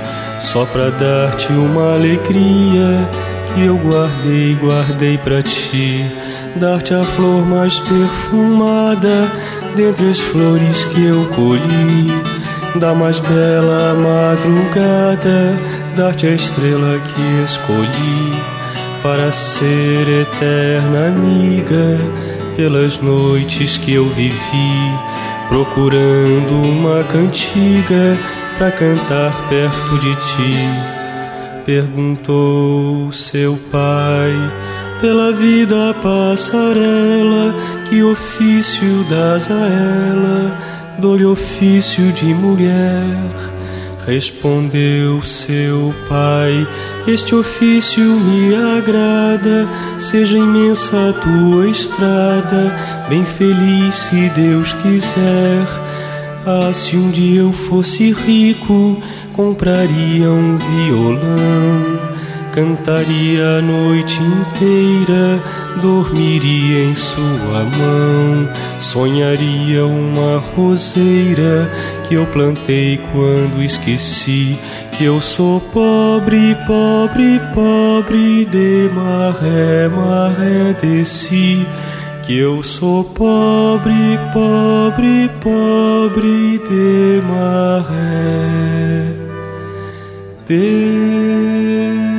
Só 0.41 0.65
pra 0.65 0.91
dar-te 0.91 1.53
uma 1.53 1.95
alegria 1.95 3.09
que 3.55 3.65
eu 3.65 3.77
guardei, 3.77 4.55
guardei 4.57 5.19
pra 5.19 5.43
ti. 5.43 6.05
Dar-te 6.57 6.95
a 6.95 7.03
flor 7.03 7.47
mais 7.47 7.79
perfumada 7.79 9.31
dentre 9.75 10.09
as 10.11 10.21
flores 10.21 10.85
que 10.87 11.05
eu 11.05 11.27
colhi, 11.29 12.07
da 12.79 12.95
mais 12.95 13.19
bela 13.19 13.95
madrugada, 13.95 15.57
dar-te 15.97 16.27
a 16.27 16.31
estrela 16.31 17.01
que 17.01 17.45
escolhi, 17.45 18.33
para 19.03 19.33
ser 19.33 20.09
eterna 20.23 21.09
amiga, 21.09 21.99
pelas 22.57 22.99
noites 22.99 23.79
que 23.79 23.95
eu 23.95 24.07
vivi, 24.11 24.99
procurando 25.49 26.63
uma 26.63 27.03
cantiga 27.05 28.17
para 28.59 28.71
cantar 28.71 29.49
perto 29.49 29.99
de 29.99 30.15
ti. 30.15 30.55
Perguntou 31.65 33.13
seu 33.13 33.59
pai 33.71 34.33
pela 35.01 35.33
vida 35.33 35.95
passarela, 36.03 37.55
que 37.93 38.03
ofício 38.03 39.05
das 39.05 39.51
a 39.51 39.67
ela? 39.69 40.59
Dou-lhe 40.99 41.27
ofício 41.27 42.11
de 42.13 42.33
mulher. 42.33 43.05
Respondeu 44.07 45.21
seu 45.21 45.95
pai: 46.09 46.67
Este 47.07 47.35
ofício 47.35 48.03
me 48.03 48.55
agrada, 48.55 49.69
seja 49.99 50.39
imensa 50.39 51.11
a 51.11 51.13
tua 51.13 51.69
estrada, 51.69 52.75
bem 53.11 53.27
feliz 53.27 53.95
se 53.95 54.31
Deus 54.31 54.73
quiser. 54.73 55.67
Ah, 56.47 56.73
se 56.73 56.97
um 56.97 57.11
dia 57.11 57.43
eu 57.43 57.53
fosse 57.53 58.11
rico, 58.11 59.03
compraria 59.35 60.31
um 60.31 60.57
violão 60.57 62.13
Cantaria 62.53 63.61
a 63.61 63.63
noite 63.63 64.21
inteira, 64.21 65.43
dormiria 65.81 66.85
em 66.85 66.95
sua 66.95 67.65
mão, 67.65 68.49
sonharia 68.79 69.87
uma 69.87 70.39
roseira 70.55 71.71
que 72.09 72.15
eu 72.15 72.27
plantei 72.27 73.01
quando 73.13 73.63
esqueci 73.63 74.59
que 75.03 75.07
eu 75.07 75.21
sou 75.21 75.61
pobre, 75.61 76.55
pobre, 76.67 77.41
pobre, 77.53 78.45
de 78.45 78.89
maré, 78.95 79.89
maré 79.89 80.77
desci. 80.81 81.67
Que 82.23 82.39
eu 82.39 82.63
sou 82.63 83.03
pobre, 83.03 84.17
pobre, 84.33 85.29
pobre, 85.41 86.59
de 86.69 87.21
maré. 87.27 89.13
De 90.47 92.12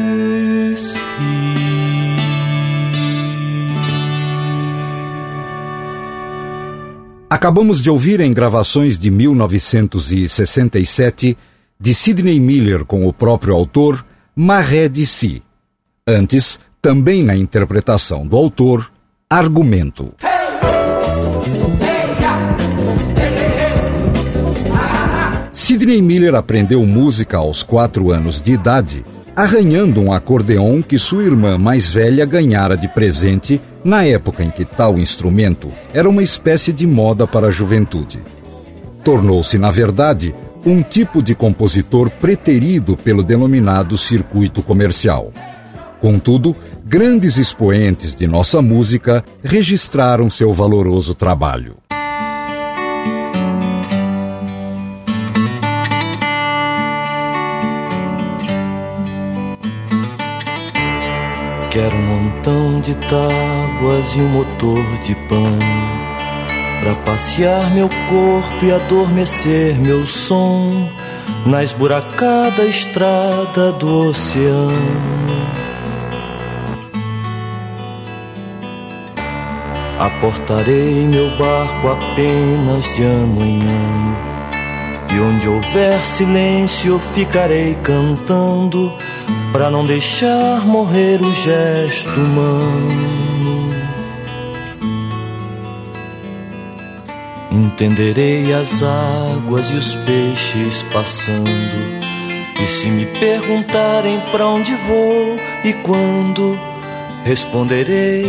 Acabamos 7.33 7.81
de 7.81 7.89
ouvir 7.89 8.19
em 8.19 8.31
gravações 8.31 8.95
de 8.95 9.09
1967 9.09 11.35
de 11.79 11.93
Sidney 11.95 12.39
Miller 12.39 12.85
com 12.85 13.07
o 13.07 13.11
próprio 13.11 13.55
autor 13.55 14.05
Maré 14.35 14.87
de 14.87 15.03
Si. 15.03 15.41
Antes, 16.07 16.59
também 16.79 17.23
na 17.23 17.35
interpretação 17.35 18.27
do 18.27 18.37
autor, 18.37 18.91
Argumento. 19.27 20.13
Sidney 25.51 26.03
Miller 26.03 26.35
aprendeu 26.35 26.85
música 26.85 27.37
aos 27.37 27.63
quatro 27.63 28.11
anos 28.11 28.43
de 28.43 28.53
idade 28.53 29.03
arranhando 29.35 30.01
um 30.01 30.13
acordeão 30.13 30.81
que 30.81 30.99
sua 30.99 31.23
irmã 31.23 31.57
mais 31.57 31.89
velha 31.89 32.25
ganhara 32.25 32.77
de 32.77 32.87
presente 32.87 33.59
na 33.83 34.05
época 34.05 34.43
em 34.43 34.49
que 34.49 34.65
tal 34.65 34.97
instrumento 34.97 35.71
era 35.93 36.09
uma 36.09 36.23
espécie 36.23 36.71
de 36.71 36.87
moda 36.87 37.27
para 37.27 37.47
a 37.47 37.51
juventude. 37.51 38.21
Tornou-se, 39.03 39.57
na 39.57 39.69
verdade, 39.69 40.33
um 40.65 40.81
tipo 40.81 41.21
de 41.21 41.35
compositor 41.35 42.09
preterido 42.09 42.95
pelo 42.95 43.21
denominado 43.21 43.97
circuito 43.97 44.63
comercial. 44.63 45.31
Contudo, 45.99 46.55
grandes 46.85 47.37
expoentes 47.37 48.15
de 48.15 48.27
nossa 48.27 48.61
música 48.61 49.23
registraram 49.43 50.29
seu 50.29 50.53
valoroso 50.53 51.13
trabalho. 51.13 51.75
Quero 61.73 61.95
um 61.95 62.01
montão 62.03 62.81
de 62.81 62.93
tábuas 62.93 64.13
e 64.15 64.19
um 64.19 64.27
motor 64.27 64.85
de 65.03 65.15
pano. 65.27 65.57
Pra 66.81 66.93
passear 67.03 67.67
meu 67.71 67.89
corpo 67.89 68.63
e 68.63 68.71
adormecer 68.71 69.79
meu 69.79 70.05
som 70.05 70.87
Na 71.47 71.63
esburacada 71.63 72.63
estrada 72.65 73.71
do 73.71 74.09
oceano. 74.09 74.71
Aportarei 79.97 81.07
meu 81.07 81.27
barco 81.37 81.87
apenas 81.87 82.85
de 82.95 83.01
em 83.01 83.61
ano 83.61 84.32
E 85.13 85.19
onde 85.19 85.47
houver 85.47 86.03
silêncio, 86.05 86.99
ficarei 87.13 87.75
cantando 87.83 88.91
para 89.51 89.69
não 89.69 89.85
deixar 89.85 90.65
morrer 90.65 91.21
o 91.21 91.33
gesto 91.33 92.09
humano. 92.09 93.73
Entenderei 97.51 98.51
as 98.53 98.81
águas 98.81 99.69
e 99.69 99.75
os 99.75 99.93
peixes 99.93 100.83
passando. 100.91 102.03
E 102.59 102.67
se 102.67 102.87
me 102.87 103.05
perguntarem 103.05 104.19
para 104.31 104.47
onde 104.47 104.73
vou 104.87 105.37
e 105.63 105.73
quando, 105.73 106.57
responderei 107.23 108.25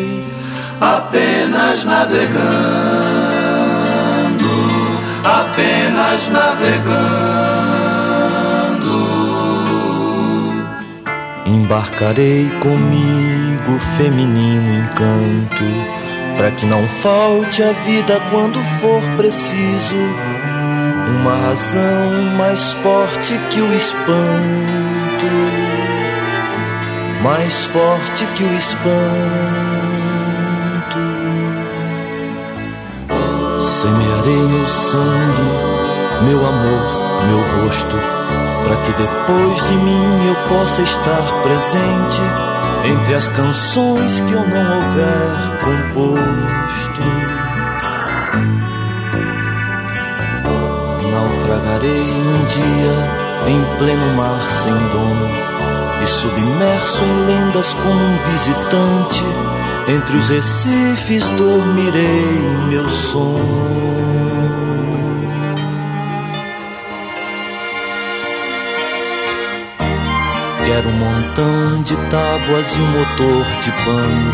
apenas 0.81 1.85
navegando, 1.85 3.04
apenas 5.25 6.29
navegando. 6.29 7.25
Embarcarei 11.47 12.51
comigo 12.61 13.79
feminino 13.97 14.85
encanto, 14.85 15.65
para 16.37 16.51
que 16.51 16.67
não 16.67 16.87
falte 16.87 17.63
a 17.63 17.73
vida 17.73 18.21
quando 18.31 18.59
for 18.81 19.03
preciso. 19.17 19.97
Uma 21.21 21.37
razão 21.37 22.23
mais 22.37 22.75
forte 22.75 23.39
que 23.51 23.61
o 23.61 23.75
espanto, 23.75 25.27
mais 27.23 27.67
forte 27.67 28.27
que 28.35 28.43
o 28.43 28.57
espanto. 28.57 30.04
Semearei 33.85 34.49
meu 34.49 34.67
sangue, 34.67 35.43
meu 36.23 36.39
amor, 36.39 37.27
meu 37.29 37.65
rosto 37.67 38.25
para 38.65 38.77
que 38.77 38.93
depois 38.93 39.67
de 39.69 39.77
mim 39.77 40.27
eu 40.27 40.35
possa 40.49 40.81
estar 40.81 41.23
presente 41.43 42.23
entre 42.91 43.15
as 43.15 43.29
canções 43.29 44.21
que 44.23 44.33
eu 44.33 44.41
não 44.49 44.77
houver 44.77 45.59
composto. 45.63 47.03
Naufragarei 51.11 52.01
um 52.01 52.45
dia 52.47 53.53
em 53.53 53.79
pleno 53.79 54.17
mar 54.17 54.41
sem 54.63 54.73
dono 54.73 55.29
e 56.03 56.07
submerso 56.07 57.05
em 57.05 57.27
lendas 57.27 57.75
como 57.75 58.01
um 58.01 58.17
visitante. 58.33 59.44
Entre 59.87 60.17
os 60.17 60.29
recifes 60.31 61.29
dormirei 61.31 62.25
meu 62.69 62.89
sono. 62.89 63.85
Quero 70.65 70.89
um 70.89 70.93
montão 70.93 71.83
de 71.83 71.95
tábuas 72.11 72.75
e 72.75 72.79
um 72.79 72.87
motor 72.87 73.45
de 73.61 73.71
pano 73.85 74.33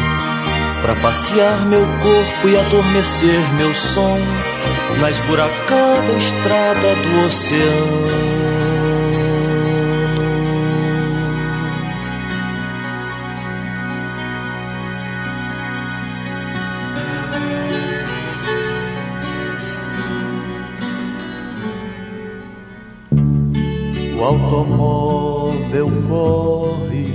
Pra 0.80 0.94
passear 0.94 1.66
meu 1.66 1.84
corpo 2.00 2.48
e 2.48 2.56
adormecer 2.56 3.54
meu 3.56 3.74
som 3.74 4.18
Na 5.00 5.10
esburacada 5.10 6.12
estrada 6.16 6.94
do 6.94 7.26
oceano 7.26 8.49
O 24.20 24.22
automóvel 24.22 25.40
móvel 25.70 25.90
corre, 26.06 27.06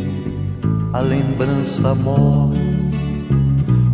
a 0.91 1.01
lembrança 1.01 1.93
morre, 1.93 2.89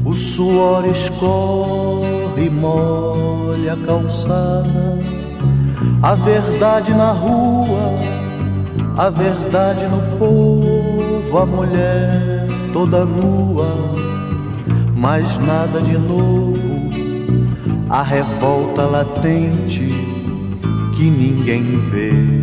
o 0.05 0.15
suor 0.15 0.85
escorre, 0.85 2.49
molha 2.49 3.73
a 3.73 3.77
calçada, 3.85 4.97
a 6.01 6.15
verdade 6.15 6.93
na 6.93 7.11
rua, 7.11 7.95
a 8.95 9.09
verdade 9.09 9.87
no 9.89 10.17
povo, 10.17 11.37
a 11.37 11.45
mulher 11.45 12.47
toda 12.71 13.03
nua, 13.03 13.67
mas 14.95 15.37
nada 15.39 15.81
de 15.81 15.97
novo, 15.97 16.89
a 17.89 18.03
revolta 18.03 18.83
latente 18.83 19.89
que 20.95 21.09
ninguém 21.09 21.81
vê 21.89 22.40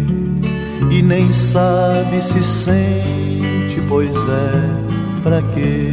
e 0.90 1.02
nem 1.02 1.32
sabe 1.32 2.22
se 2.22 2.42
sente, 2.42 3.80
pois 3.88 4.10
é, 4.10 5.22
pra 5.22 5.42
quê? 5.42 5.92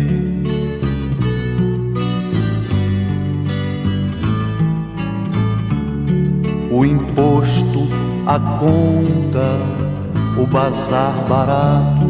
O 6.71 6.85
imposto, 6.85 7.87
a 8.25 8.39
conta, 8.59 9.59
o 10.37 10.45
bazar 10.45 11.13
barato, 11.27 12.05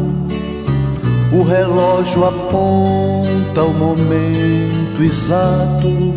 o 1.32 1.42
relógio 1.42 2.24
aponta 2.24 3.62
o 3.62 3.72
momento 3.72 5.02
exato 5.02 6.14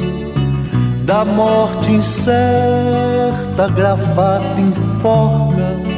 da 1.06 1.26
morte 1.26 1.92
incerta, 1.92 3.68
gravata 3.70 4.62
enforca 4.62 5.89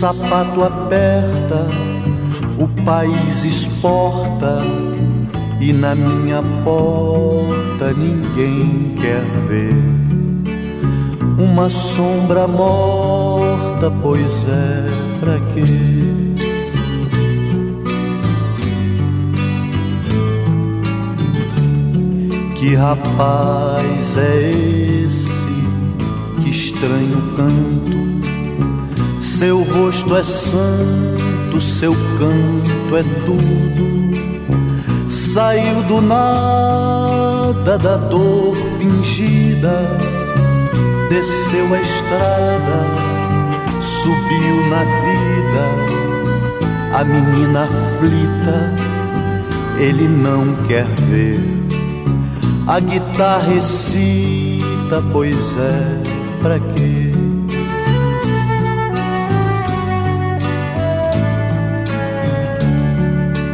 sapato 0.00 0.62
aperta, 0.62 1.68
o 2.58 2.66
país 2.84 3.44
exporta 3.44 4.62
e 5.60 5.74
na 5.74 5.94
minha 5.94 6.42
porta 6.64 7.92
ninguém 7.92 8.94
quer 8.98 9.22
ver 9.46 9.76
uma 11.38 11.68
sombra 11.68 12.48
morta, 12.48 13.90
pois 14.02 14.46
é 14.46 14.86
pra 15.20 15.38
quê? 15.52 15.64
Que 22.58 22.74
rapaz 22.74 24.16
é 24.16 24.50
esse? 24.50 26.42
Que 26.42 26.48
estranho 26.48 27.34
canto 27.36 28.09
seu 29.40 29.62
rosto 29.62 30.14
é 30.16 30.22
santo, 30.22 31.58
seu 31.62 31.92
canto 32.18 32.94
é 32.94 33.02
tudo. 33.24 35.10
Saiu 35.10 35.82
do 35.84 36.02
nada 36.02 37.78
da 37.78 37.96
dor 37.96 38.54
fingida, 38.76 39.96
desceu 41.08 41.72
a 41.72 41.80
estrada, 41.80 42.84
subiu 43.80 44.66
na 44.68 44.84
vida. 45.06 45.64
A 46.92 47.02
menina 47.02 47.64
aflita, 47.64 48.74
ele 49.78 50.06
não 50.06 50.54
quer 50.68 50.84
ver. 51.08 51.40
A 52.66 52.78
guitarra 52.78 53.54
recita, 53.54 55.02
pois 55.10 55.56
é, 55.56 56.02
pra 56.42 56.60
quê? 56.60 57.29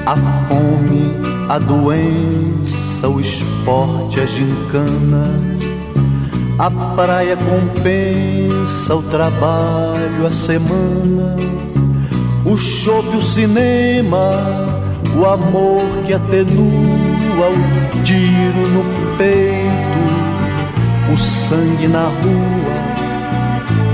A 0.06 0.14
fome, 0.46 1.16
a 1.48 1.58
doença, 1.58 3.08
o 3.08 3.20
esporte, 3.20 4.20
a 4.20 4.26
gincana. 4.26 5.34
A 6.60 6.70
praia 6.94 7.36
compensa 7.36 8.94
o 8.94 9.02
trabalho, 9.02 10.24
a 10.24 10.30
semana. 10.30 11.36
O 12.44 12.56
chope, 12.56 13.16
o 13.16 13.20
cinema, 13.20 14.30
o 15.18 15.26
amor 15.26 15.82
que 16.06 16.14
atenua 16.14 17.48
o 17.50 18.02
tiro 18.04 18.68
no 18.68 18.84
peito, 19.18 21.12
o 21.12 21.16
sangue 21.18 21.88
na 21.88 22.04
rua, 22.04 22.76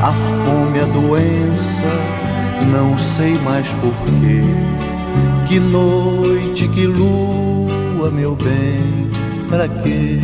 a 0.02 0.12
fome, 0.12 0.78
a 0.78 0.84
doença, 0.84 2.70
não 2.70 2.98
sei 2.98 3.34
mais 3.36 3.66
porquê 3.80 4.91
que 5.52 5.60
noite, 5.60 6.66
que 6.68 6.86
lua, 6.86 8.10
meu 8.10 8.34
bem, 8.34 9.10
para 9.50 9.68
quê? 9.68 10.18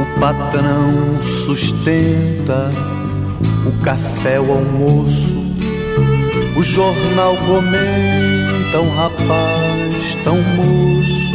O 0.00 0.18
patrão 0.18 1.20
sustenta 1.20 2.70
o 3.66 3.82
café, 3.82 4.40
o 4.40 4.50
almoço, 4.50 5.44
o 6.56 6.62
jornal 6.62 7.36
comenta 7.46 8.80
um 8.80 8.96
rapaz 8.96 10.16
tão 10.24 10.38
moço, 10.40 11.34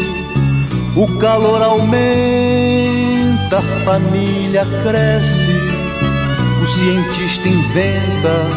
o 0.95 1.19
calor 1.19 1.61
aumenta, 1.61 3.59
a 3.59 3.85
família 3.85 4.65
cresce, 4.81 5.60
cientista 6.73 7.47
inventa 7.47 8.47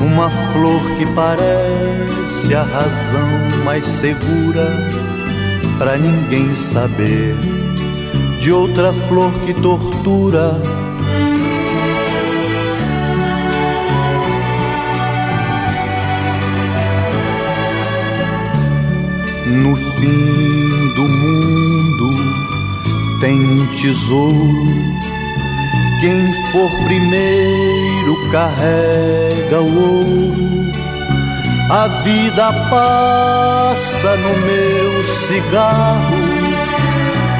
uma 0.00 0.28
flor 0.28 0.82
que 0.98 1.06
parece 1.14 2.54
a 2.54 2.62
razão 2.62 3.64
mais 3.64 3.86
segura 4.00 4.66
para 5.78 5.96
ninguém 5.96 6.54
saber 6.56 7.36
de 8.40 8.52
outra 8.52 8.92
flor 9.08 9.32
que 9.44 9.54
tortura. 9.54 10.60
No 19.46 19.76
fim 19.76 20.94
do 20.94 21.02
mundo 21.02 22.10
tem 23.20 23.40
um 23.40 23.66
tesouro. 23.68 25.15
Quem 26.00 26.32
for 26.52 26.70
primeiro 26.84 28.30
carrega 28.30 29.60
o 29.60 29.78
ouro. 29.78 30.46
A 31.70 31.88
vida 32.04 32.52
passa 32.70 34.16
no 34.16 34.36
meu 34.38 35.02
cigarro 35.26 36.16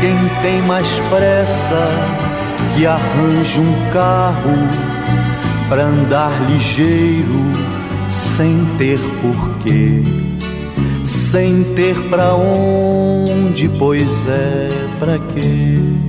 quem 0.01 0.29
tem 0.43 0.63
mais 0.63 0.99
pressa 1.11 1.87
que 2.75 2.87
arranje 2.87 3.61
um 3.61 3.91
carro 3.93 4.53
para 5.69 5.85
andar 5.85 6.33
ligeiro 6.51 7.53
sem 8.11 8.65
ter 8.77 8.99
porquê, 9.23 10.03
sem 11.05 11.63
ter 11.75 11.97
pra 12.09 12.35
onde, 12.35 13.69
pois 13.79 14.27
é 14.27 14.69
pra 14.99 15.19
quê? 15.33 16.06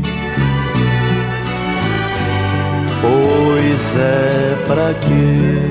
Pois 3.08 3.96
é 3.96 4.56
pra 4.68 4.94
quê? 4.96 5.62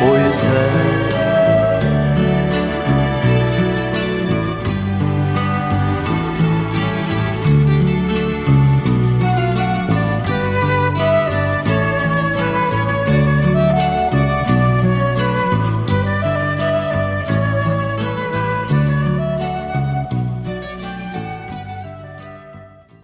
Pois 0.00 0.44
é 0.54 0.97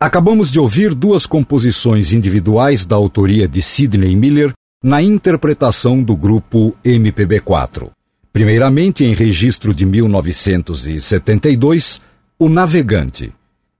Acabamos 0.05 0.53
de 0.53 0.61
ouvir 0.61 0.95
duas 0.95 1.25
composições 1.25 2.12
individuais 2.12 2.85
da 2.85 2.95
autoria 2.95 3.49
de 3.49 3.62
Sidney 3.62 4.14
Miller 4.14 4.53
na 4.83 5.01
interpretação 5.01 6.03
do 6.03 6.14
grupo 6.14 6.77
MPB4. 6.85 7.88
Primeiramente, 8.31 9.03
em 9.03 9.14
registro 9.14 9.73
de 9.73 9.87
1972, 9.87 12.03
O 12.38 12.51
Navegante. 12.51 13.33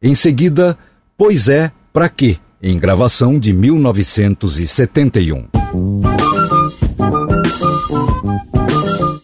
Em 0.03 0.15
seguida, 0.15 0.79
Pois 1.15 1.51
é, 1.51 1.71
pra 1.93 2.09
quê? 2.09 2.39
Em 2.63 2.79
gravação 2.79 3.39
de 3.39 3.53
1971. 3.53 5.49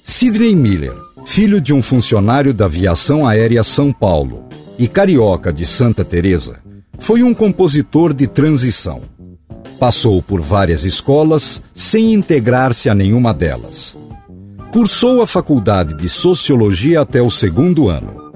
Sidney 0.05 0.55
Miller, 0.55 0.93
filho 1.25 1.63
de 1.63 1.73
um 1.73 1.83
funcionário 1.83 2.53
da 2.53 2.67
Aviação 2.67 3.27
Aérea 3.27 3.65
São 3.65 3.91
Paulo 3.91 4.45
e 4.79 4.87
carioca 4.87 5.51
de 5.51 5.65
Santa 5.65 6.05
Teresa, 6.05 6.61
foi 7.01 7.23
um 7.23 7.35
compositor 7.35 8.15
de 8.15 8.27
transição. 8.27 9.03
Passou 9.79 10.23
por 10.23 10.41
várias 10.41 10.85
escolas 10.85 11.63
sem 11.75 12.13
integrar-se 12.13 12.89
a 12.89 12.95
nenhuma 12.95 13.33
delas. 13.33 13.97
Cursou 14.71 15.23
a 15.23 15.27
faculdade 15.27 15.95
de 15.95 16.09
Sociologia 16.09 17.01
até 17.01 17.21
o 17.21 17.31
segundo 17.31 17.89
ano. 17.89 18.31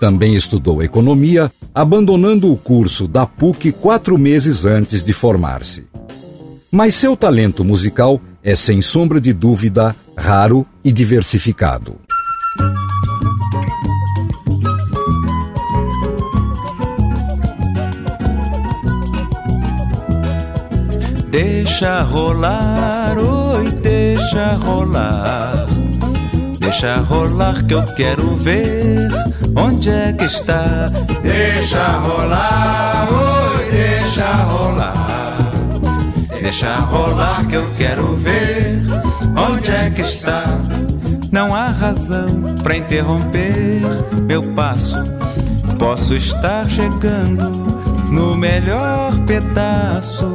Também 0.00 0.34
estudou 0.34 0.82
economia, 0.82 1.50
abandonando 1.74 2.50
o 2.50 2.56
curso 2.56 3.06
da 3.08 3.26
PUC 3.26 3.72
quatro 3.72 4.16
meses 4.16 4.64
antes 4.64 5.02
de 5.02 5.12
formar-se. 5.12 5.84
Mas 6.70 6.94
seu 6.94 7.16
talento 7.16 7.64
musical 7.64 8.20
é, 8.42 8.54
sem 8.54 8.80
sombra 8.80 9.20
de 9.20 9.32
dúvida, 9.32 9.94
raro 10.16 10.66
e 10.84 10.92
diversificado. 10.92 11.96
Deixa 21.34 22.02
rolar, 22.02 23.18
oi, 23.18 23.68
deixa 23.82 24.54
rolar. 24.54 25.66
Deixa 26.60 26.94
rolar 26.98 27.66
que 27.66 27.74
eu 27.74 27.82
quero 27.96 28.36
ver 28.36 29.08
onde 29.56 29.90
é 29.90 30.12
que 30.12 30.26
está. 30.26 30.92
Deixa 31.24 31.88
rolar, 31.88 33.08
oi, 33.10 33.68
deixa 33.68 34.32
rolar. 34.44 35.36
Deixa 36.40 36.76
rolar 36.76 37.44
que 37.48 37.56
eu 37.56 37.66
quero 37.76 38.14
ver 38.14 38.80
onde 39.36 39.72
é 39.72 39.90
que 39.90 40.02
está. 40.02 40.44
Não 41.32 41.52
há 41.52 41.66
razão 41.66 42.28
para 42.62 42.76
interromper 42.76 43.80
meu 44.22 44.54
passo. 44.54 45.02
Posso 45.80 46.14
estar 46.14 46.64
chegando 46.70 47.50
no 48.12 48.36
melhor 48.36 49.12
pedaço 49.26 50.32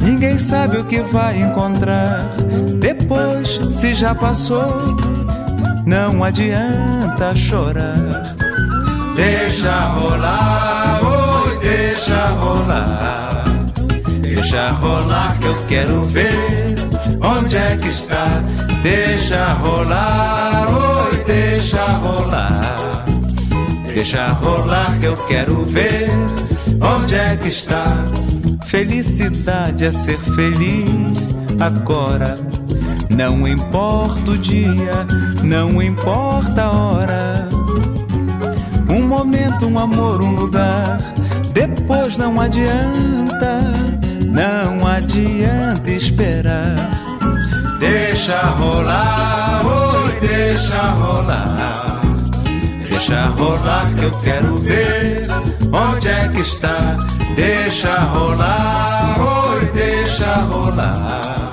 Ninguém 0.00 0.38
sabe 0.38 0.78
o 0.78 0.84
que 0.84 1.00
vai 1.02 1.40
encontrar 1.40 2.22
depois, 2.78 3.60
se 3.72 3.92
já 3.92 4.14
passou. 4.14 4.96
Não 5.86 6.24
adianta 6.24 7.34
chorar. 7.34 8.34
Deixa 9.14 9.80
rolar, 9.80 11.00
oi, 11.04 11.58
deixa 11.60 12.26
rolar. 12.26 13.44
Deixa 14.22 14.68
rolar 14.70 15.38
que 15.38 15.46
eu 15.46 15.54
quero 15.66 16.02
ver 16.04 16.74
onde 17.22 17.56
é 17.56 17.76
que 17.76 17.88
está. 17.88 18.26
Deixa 18.82 19.52
rolar, 19.54 20.68
oi, 20.70 21.24
deixa 21.24 21.84
rolar. 21.84 23.04
Deixa 23.84 24.28
rolar 24.28 24.98
que 24.98 25.06
eu 25.06 25.16
quero 25.26 25.64
ver 25.64 26.08
onde 26.80 27.14
é 27.14 27.36
que 27.36 27.48
está. 27.48 27.86
Felicidade 28.66 29.84
é 29.84 29.92
ser 29.92 30.18
feliz 30.18 31.34
agora. 31.58 32.34
Não 33.08 33.46
importa 33.46 34.30
o 34.30 34.38
dia, 34.38 35.06
não 35.42 35.82
importa 35.82 36.62
a 36.62 36.70
hora. 36.70 37.48
Um 38.88 39.06
momento, 39.06 39.66
um 39.66 39.78
amor, 39.78 40.22
um 40.22 40.34
lugar. 40.34 40.96
Depois 41.52 42.16
não 42.16 42.40
adianta, 42.40 43.58
não 44.26 44.86
adianta 44.86 45.90
esperar. 45.90 46.76
Deixa 47.78 48.40
rolar, 48.40 49.62
oi, 49.66 50.20
deixa 50.20 50.80
rolar. 50.90 52.00
Deixa 52.88 53.24
rolar 53.26 53.92
que 53.94 54.04
eu 54.04 54.10
quero 54.22 54.56
ver 54.58 55.28
onde 55.72 56.08
é 56.08 56.28
que 56.28 56.40
está 56.40 56.96
Deixa 57.36 57.98
rolar, 58.00 59.16
oi, 59.20 59.64
deixa 59.72 60.34
rolar. 60.42 61.50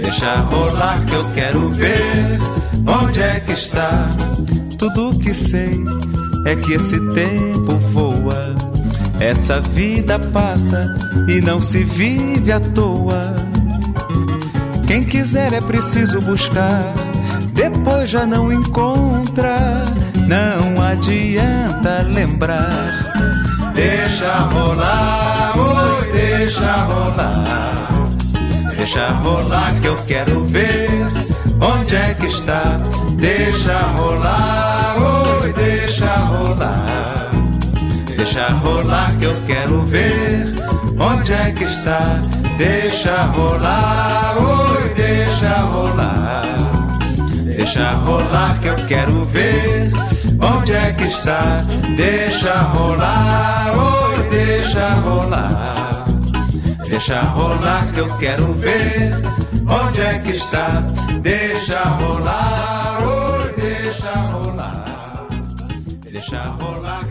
Deixa 0.00 0.36
rolar 0.36 1.04
que 1.04 1.14
eu 1.14 1.24
quero 1.34 1.68
ver 1.68 2.38
onde 2.86 3.22
é 3.22 3.40
que 3.40 3.52
está. 3.52 4.08
Tudo 4.78 5.18
que 5.18 5.32
sei 5.34 5.84
é 6.46 6.54
que 6.54 6.74
esse 6.74 6.98
tempo 7.10 7.78
voa. 7.92 8.54
Essa 9.20 9.60
vida 9.60 10.18
passa 10.18 10.94
e 11.28 11.40
não 11.40 11.60
se 11.60 11.84
vive 11.84 12.52
à 12.52 12.60
toa. 12.60 13.34
Quem 14.86 15.02
quiser 15.02 15.52
é 15.52 15.60
preciso 15.60 16.20
buscar, 16.20 16.92
depois 17.52 18.10
já 18.10 18.26
não 18.26 18.52
encontra. 18.52 19.56
Não 20.26 20.82
adianta 20.82 22.02
lembrar 22.02 23.13
Deixa 23.74 24.32
rolar, 24.52 25.54
oi, 25.58 26.12
deixa 26.12 26.72
rolar. 26.84 27.88
Deixa 28.76 29.08
rolar 29.08 29.74
que 29.80 29.86
eu 29.88 29.96
quero 30.06 30.44
ver 30.44 30.88
onde 31.60 31.96
é 31.96 32.14
que 32.14 32.26
está. 32.26 32.78
Deixa 33.16 33.78
rolar, 33.96 34.96
oi, 34.98 35.52
deixa 35.54 36.14
rolar. 36.16 37.30
Deixa 38.16 38.48
rolar 38.48 39.16
que 39.18 39.24
eu 39.24 39.34
quero 39.46 39.82
ver 39.82 40.52
onde 40.98 41.32
é 41.32 41.50
que 41.50 41.64
está. 41.64 42.20
Deixa 42.56 43.22
rolar, 43.22 44.36
oi, 44.38 44.94
deixa 44.94 45.54
rolar. 45.58 46.42
Deixa 47.44 47.90
rolar 47.90 48.58
que 48.60 48.68
eu 48.68 48.76
quero 48.86 49.24
ver 49.24 49.92
onde 50.44 50.72
é 50.72 50.92
que 50.92 51.04
está. 51.04 51.62
Deixa 51.96 52.58
rolar, 52.58 53.72
oi, 53.76 54.28
deixa 54.30 54.90
rolar. 55.06 56.04
Deixa 56.86 57.20
rolar 57.22 57.86
que 57.92 58.00
eu 58.00 58.18
quero 58.18 58.52
ver 58.52 59.12
onde 59.66 60.00
é 60.00 60.18
que 60.18 60.32
está. 60.32 60.68
Deixa 61.22 61.82
rolar, 61.82 62.98
oi, 63.02 63.54
deixa 63.56 64.14
rolar. 64.14 65.26
Deixa 66.12 66.42
rolar 66.44 67.04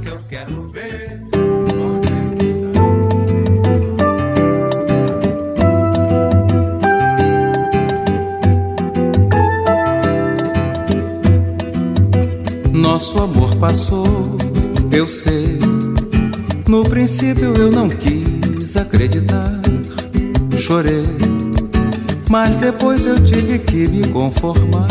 Nosso 12.94 13.18
amor 13.24 13.56
passou, 13.56 14.06
eu 14.92 15.08
sei. 15.08 15.58
No 16.68 16.84
princípio 16.84 17.52
eu 17.58 17.72
não 17.72 17.90
quis 17.90 18.78
acreditar, 18.78 19.60
chorei. 20.60 21.04
Mas 22.30 22.56
depois 22.58 23.08
eu 23.08 23.16
tive 23.26 23.58
que 23.58 23.88
me 23.88 24.08
conformar. 24.10 24.90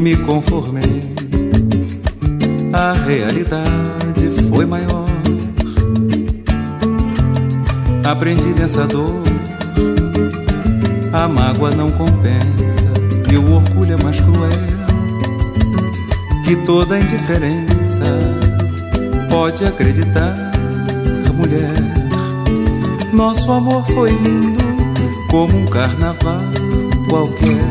Me 0.00 0.16
conformei. 0.16 1.04
A 2.72 2.92
realidade 2.92 4.28
foi 4.48 4.66
maior. 4.66 5.06
Aprendi 8.04 8.58
nessa 8.58 8.88
dor. 8.88 9.22
A 11.12 11.28
mágoa 11.28 11.70
não 11.70 11.92
compensa 11.92 12.90
e 13.32 13.36
o 13.36 13.52
orgulho 13.52 13.92
é 13.92 14.02
mais 14.02 14.20
cruel 14.20 14.79
que 16.50 16.56
toda 16.66 16.98
indiferença 16.98 18.04
pode 19.30 19.64
acreditar, 19.64 20.34
mulher. 21.32 21.70
Nosso 23.12 23.52
amor 23.52 23.86
foi 23.86 24.10
lindo 24.10 24.58
como 25.30 25.56
um 25.56 25.66
carnaval 25.66 26.40
qualquer 27.08 27.62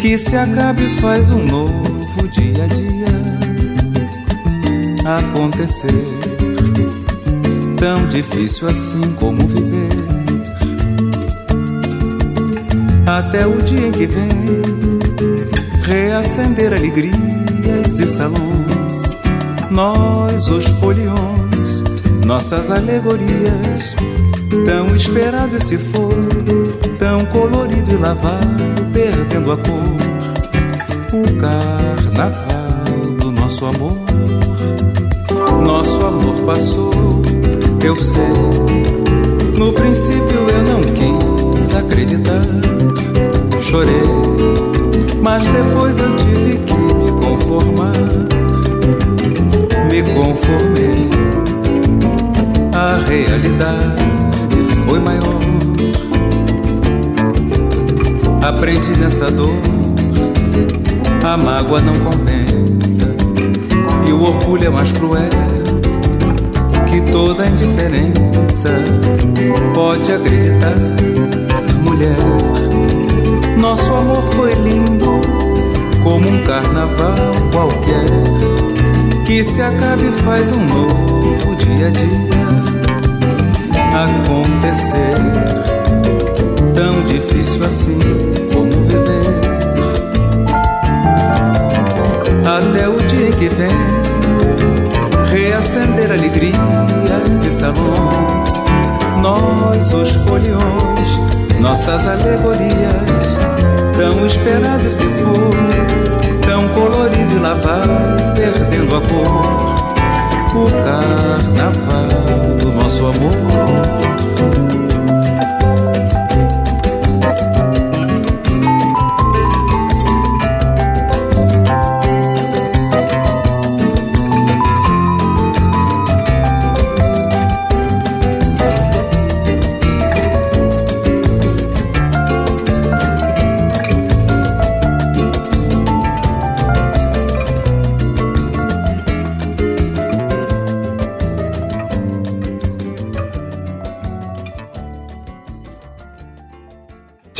que 0.00 0.16
se 0.16 0.36
acabe 0.36 0.84
e 0.84 1.00
faz 1.00 1.32
um 1.32 1.44
novo 1.44 2.28
dia 2.28 2.62
a 2.62 2.66
dia 2.68 3.08
acontecer. 5.18 6.06
Tão 7.76 8.06
difícil 8.06 8.68
assim 8.68 9.02
como 9.14 9.48
viver. 9.48 9.90
Até 13.04 13.44
o 13.44 13.60
dia 13.62 13.88
em 13.88 13.90
que 13.90 14.06
vem 14.06 14.28
reacender 15.82 16.72
a 16.72 16.76
alegria 16.76 17.33
galeries 17.84 17.98
e 17.98 18.08
salões, 18.08 19.02
nós 19.70 20.48
os 20.48 20.64
foliões, 20.80 21.82
nossas 22.24 22.70
alegorias, 22.70 23.94
tão 24.64 24.94
esperado 24.96 25.56
esse 25.56 25.76
fogo, 25.76 26.14
tão 26.98 27.24
colorido 27.26 27.92
e 27.92 27.96
lavado, 27.96 28.64
perdendo 28.92 29.52
a 29.52 29.56
cor, 29.58 29.82
o 31.12 31.36
carnaval 31.36 32.84
do 33.18 33.30
nosso 33.30 33.66
amor. 33.66 33.98
Nosso 35.64 36.06
amor 36.06 36.34
passou, 36.46 36.92
eu 37.84 37.96
sei. 37.96 39.54
No 39.56 39.72
princípio 39.72 40.48
eu 40.48 40.62
não 40.64 40.80
quis 40.82 41.74
acreditar, 41.74 42.42
chorei, 43.62 44.02
mas 45.22 45.46
depois 45.48 45.98
eu 45.98 46.16
tive 46.16 46.58
que 46.58 46.73
conformar. 47.24 47.92
Me 49.90 50.02
conformei. 50.12 51.08
A 52.72 52.98
realidade 53.08 54.02
foi 54.86 54.98
maior. 54.98 55.40
Aprendi 58.42 58.98
nessa 58.98 59.30
dor. 59.30 59.54
A 61.24 61.36
mágoa 61.36 61.80
não 61.80 61.94
compensa. 62.00 63.08
E 64.06 64.12
o 64.12 64.22
orgulho 64.22 64.66
é 64.66 64.70
mais 64.70 64.92
cruel 64.92 65.30
que 66.86 67.00
toda 67.10 67.46
indiferença. 67.46 68.70
Pode 69.74 70.12
acreditar, 70.12 70.76
mulher. 71.82 72.16
Nosso 73.58 73.92
amor 73.94 74.22
foi 74.34 74.52
lindo 74.54 75.23
como 76.04 76.28
um 76.28 76.42
carnaval 76.42 77.16
qualquer 77.50 78.04
que 79.26 79.42
se 79.42 79.62
acabe 79.62 80.04
e 80.06 80.12
faz 80.22 80.52
um 80.52 80.62
novo 80.62 81.56
dia 81.56 81.86
a 81.86 81.90
dia 81.90 82.44
acontecer. 83.94 85.14
Tão 86.74 87.02
difícil 87.04 87.64
assim 87.64 87.98
como 88.52 88.70
viver. 88.82 89.24
Até 92.44 92.86
o 92.86 92.96
dia 92.96 93.30
que 93.32 93.48
vem 93.48 93.70
reacender 95.32 96.12
alegrias 96.12 97.46
e 97.46 97.52
salões, 97.52 98.46
nós 99.22 99.92
os 99.92 100.10
foliões, 100.26 101.60
nossas 101.60 102.06
alegorias 102.06 103.83
Tão 103.96 104.26
esperado 104.26 104.90
se 104.90 105.04
for, 105.04 105.50
tão 106.42 106.68
colorido 106.70 107.32
e 107.32 107.38
lavado, 107.38 108.34
perdendo 108.34 108.96
a 108.96 109.00
cor. 109.00 109.84
O 110.54 110.70
carnaval 110.84 112.56
do 112.58 112.72
nosso 112.72 113.06
amor. 113.06 114.03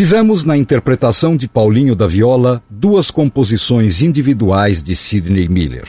Tivemos 0.05 0.45
na 0.45 0.55
interpretação 0.55 1.35
de 1.35 1.49
Paulinho 1.49 1.97
da 1.97 2.07
Viola 2.07 2.63
duas 2.69 3.11
composições 3.11 4.03
individuais 4.03 4.83
de 4.83 4.95
Sidney 4.95 5.49
Miller. 5.49 5.89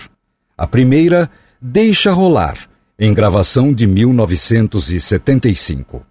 A 0.58 0.66
primeira, 0.66 1.30
Deixa 1.62 2.14
Rolar, 2.14 2.58
em 2.98 3.14
gravação 3.14 3.74
de 3.74 3.86
1975. 3.86 6.06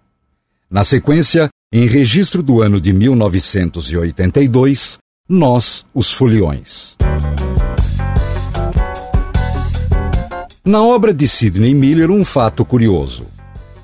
Na 0.69 0.83
sequência, 0.83 1.49
em 1.73 1.87
registro 1.87 2.43
do 2.43 2.61
ano 2.61 2.79
de 2.79 2.93
1982, 2.93 4.99
Nós, 5.27 5.83
os 5.91 6.13
Foliões. 6.13 6.95
Na 10.63 10.83
obra 10.83 11.11
de 11.11 11.27
Sidney 11.27 11.73
Miller, 11.73 12.11
um 12.11 12.23
fato 12.23 12.63
curioso. 12.63 13.25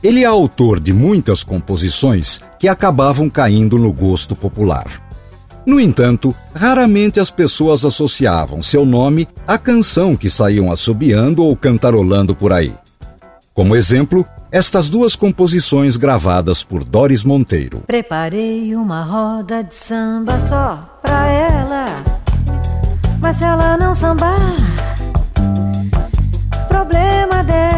Ele 0.04 0.24
é 0.24 0.26
autor 0.26 0.80
de 0.80 0.92
muitas 0.92 1.44
composições 1.44 2.42
que 2.60 2.68
acabavam 2.68 3.30
caindo 3.30 3.78
no 3.78 3.94
gosto 3.94 4.36
popular. 4.36 4.88
No 5.64 5.80
entanto, 5.80 6.34
raramente 6.56 7.20
as 7.20 7.30
pessoas 7.30 7.86
associavam 7.86 8.64
seu 8.64 8.84
nome 8.84 9.28
à 9.48 9.60
canção 9.60 10.16
que 10.16 10.28
saíam 10.28 10.72
assobiando 10.72 11.44
ou 11.44 11.56
cantarolando 11.56 12.36
por 12.36 12.52
aí. 12.52 12.74
Como 13.54 13.76
exemplo, 13.76 14.26
estas 14.52 14.89
duas 14.89 15.16
composições 15.16 15.97
gravadas 15.97 16.64
por 16.64 16.84
Doris 16.84 17.24
Monteiro. 17.24 17.84
Preparei 17.86 18.76
uma 18.76 19.04
roda 19.04 19.64
de 19.64 19.76
samba 19.76 20.39
só 20.49 20.99
pra 21.04 21.28
ela, 21.28 21.86
mas 23.22 23.38
se 23.38 23.43
ela 23.43 23.78
não 23.78 23.93
sambar, 23.93 24.56
problema 26.68 27.43
dela. 27.43 27.70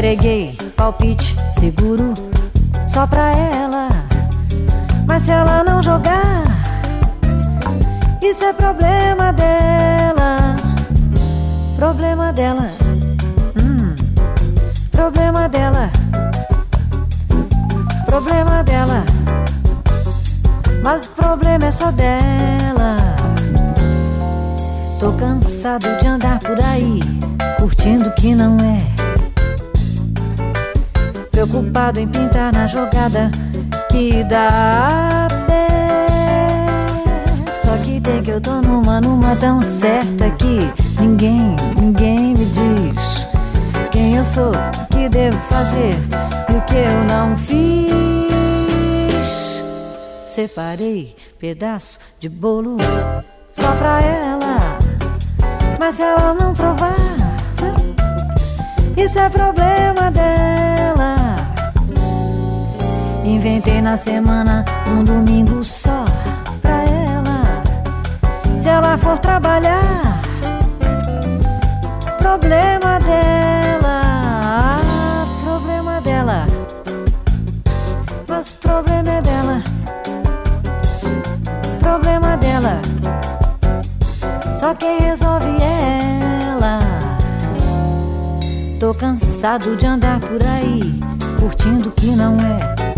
Entreguei 0.00 0.56
palpite 0.76 1.36
seguro 1.58 2.14
só 2.88 3.06
pra 3.06 3.32
ela. 3.32 3.90
Mas 5.06 5.24
se 5.24 5.30
ela 5.30 5.62
não 5.62 5.82
jogar, 5.82 6.42
isso 8.22 8.42
é 8.42 8.50
problema 8.54 9.30
dela. 9.30 10.36
Problema 11.76 12.32
dela. 12.32 12.70
Hum, 13.62 13.94
problema 14.90 15.50
dela. 15.50 15.90
Problema 18.06 18.64
dela. 18.64 19.04
Mas 20.82 21.08
o 21.08 21.10
problema 21.10 21.66
é 21.66 21.72
só 21.72 21.90
dela. 21.90 22.96
Tô 24.98 25.12
cansado 25.12 25.98
de 25.98 26.06
andar 26.06 26.38
por 26.38 26.58
aí, 26.58 27.00
curtindo 27.58 28.08
o 28.08 28.14
que 28.14 28.34
não 28.34 28.56
é. 28.56 28.99
Preocupado 31.40 31.98
em 31.98 32.06
pintar 32.06 32.52
na 32.52 32.66
jogada 32.66 33.30
que 33.90 34.22
dá 34.24 35.26
pé. 35.46 36.66
Só 37.64 37.78
que 37.82 37.98
tem 37.98 38.22
que 38.22 38.32
eu 38.32 38.42
tô 38.42 38.60
numa, 38.60 39.00
numa 39.00 39.34
tão 39.36 39.62
certa 39.62 40.28
que 40.32 40.58
ninguém, 41.00 41.56
ninguém 41.80 42.34
me 42.34 42.44
diz 42.44 43.26
quem 43.90 44.16
eu 44.16 44.24
sou, 44.26 44.52
o 44.52 44.86
que 44.92 45.08
devo 45.08 45.38
fazer 45.48 45.94
e 46.50 46.56
o 46.56 46.60
que 46.66 46.76
eu 46.76 47.04
não 47.08 47.34
fiz. 47.38 47.88
Separei 50.34 51.16
pedaço 51.38 51.98
de 52.18 52.28
bolo 52.28 52.76
só 53.50 53.72
pra 53.76 54.02
ela, 54.02 54.78
mas 55.80 55.94
se 55.94 56.02
ela 56.02 56.34
não 56.34 56.52
provar, 56.52 57.16
isso 58.94 59.18
é 59.18 59.30
problema 59.30 60.09
Inventei 63.30 63.80
na 63.80 63.96
semana 63.96 64.64
um 64.90 65.04
domingo 65.04 65.64
só 65.64 66.04
pra 66.60 66.82
ela. 66.82 67.62
Se 68.60 68.68
ela 68.68 68.98
for 68.98 69.16
trabalhar, 69.20 70.20
problema 72.18 72.98
dela, 72.98 74.00
problema 75.44 76.00
dela. 76.00 76.46
Mas 78.28 78.50
problema 78.50 79.10
é 79.10 79.22
dela, 79.22 79.62
problema 81.80 82.36
dela. 82.36 82.80
Só 84.58 84.74
quem 84.74 84.98
resolve 84.98 85.46
é 85.62 86.20
ela. 86.50 86.78
Tô 88.80 88.92
cansado 88.92 89.76
de 89.76 89.86
andar 89.86 90.18
por 90.18 90.42
aí, 90.42 90.98
curtindo 91.38 91.90
o 91.90 91.92
que 91.92 92.10
não 92.10 92.34
é. 92.34 92.89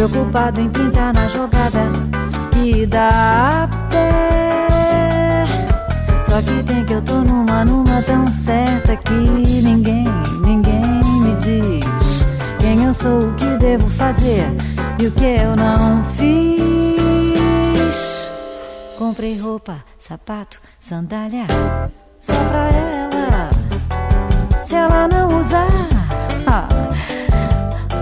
Preocupado 0.00 0.62
em 0.62 0.70
pintar 0.70 1.12
na 1.12 1.28
jogada 1.28 1.92
que 2.50 2.86
dá 2.86 3.68
pé. 3.90 5.44
Só 6.26 6.40
que 6.40 6.62
tem 6.62 6.86
que 6.86 6.94
eu 6.94 7.02
tô 7.02 7.16
numa, 7.16 7.66
numa 7.66 8.00
tão 8.04 8.26
certa 8.26 8.96
que 8.96 9.12
ninguém, 9.12 10.06
ninguém 10.42 10.80
me 11.20 11.34
diz 11.42 11.84
quem 12.58 12.82
eu 12.84 12.94
sou, 12.94 13.18
o 13.18 13.34
que 13.34 13.44
devo 13.58 13.90
fazer 13.90 14.46
e 15.02 15.06
o 15.06 15.12
que 15.12 15.22
eu 15.22 15.54
não 15.54 16.02
fiz. 16.14 17.50
Comprei 18.96 19.38
roupa, 19.38 19.84
sapato, 19.98 20.62
sandália 20.80 21.44
só 22.18 22.32
pra 22.48 22.70
ela. 22.70 23.50
Se 24.66 24.76
ela 24.76 25.06
não 25.08 25.38
usar, 25.38 25.68
ah, 26.46 26.66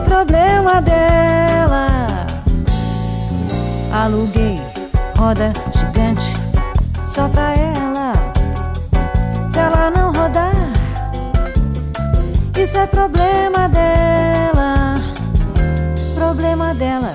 problema 0.09 0.81
dela. 0.81 1.87
Aluguei 3.93 4.59
roda 5.19 5.53
gigante 5.77 6.33
só 7.15 7.29
pra 7.29 7.53
ela. 7.53 8.13
Se 9.53 9.59
ela 9.59 9.91
não 9.91 10.13
rodar, 10.13 10.53
isso 12.57 12.79
é 12.79 12.87
problema 12.87 13.69
dela. 13.69 14.95
Problema 16.15 16.75
dela. 16.75 17.15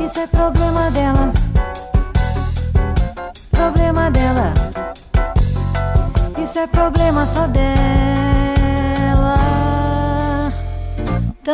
Isso 0.00 0.20
é 0.20 0.26
problema 0.26 0.90
dela. 0.90 1.32
Problema 3.50 4.10
dela. 4.10 4.54
Isso 6.42 6.58
é 6.58 6.66
problema 6.66 7.26
só 7.26 7.46
dela. 7.48 8.31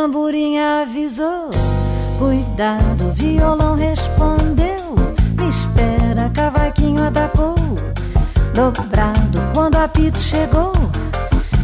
Tamborinha 0.01 0.83
avisou. 0.83 1.51
Cuidado, 2.21 3.13
violão 3.15 3.75
respondeu. 3.75 4.95
Me 5.37 5.49
espera, 5.51 6.31
cavaquinho 6.33 7.03
atacou. 7.03 7.57
Dobrado 8.55 9.41
quando 9.53 9.75
o 9.75 9.81
apito 9.81 10.21
chegou. 10.21 10.71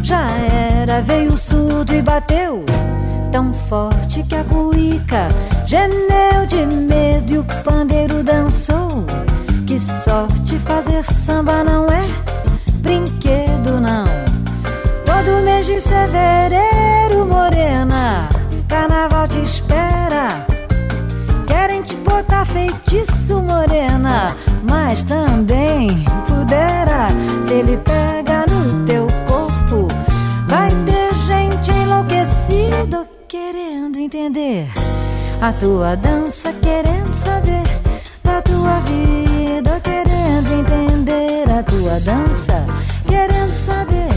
Já 0.02 0.26
era, 0.72 1.00
veio 1.02 1.38
surdo 1.38 1.94
e 1.94 2.02
bateu. 2.02 2.64
Tão 3.30 3.52
forte 3.68 4.24
que 4.24 4.34
a 4.34 4.42
cuíca 4.42 5.28
gemeu 5.64 6.44
de 6.48 6.66
medo 6.74 7.34
e 7.34 7.38
o 7.38 7.44
pandeiro 7.62 8.24
dançou. 8.24 8.88
Que 9.64 9.78
sorte 9.78 10.58
fazer 10.66 11.04
samba 11.04 11.62
não 11.62 11.86
é 11.86 12.04
brinquedo, 12.80 13.80
não. 13.80 14.06
Todo 15.04 15.44
mês 15.44 15.66
de 15.66 15.80
fevereiro, 15.80 17.26
morena, 17.26 17.53
a 35.44 35.52
tua 35.52 35.94
dança, 35.96 36.50
querendo 36.54 37.12
saber 37.22 37.64
da 38.22 38.40
tua 38.40 38.80
vida, 38.80 39.78
querendo 39.80 40.54
entender 40.54 41.52
a 41.52 41.62
tua 41.62 42.00
dança, 42.00 42.66
querendo 43.06 43.52
saber 43.52 44.08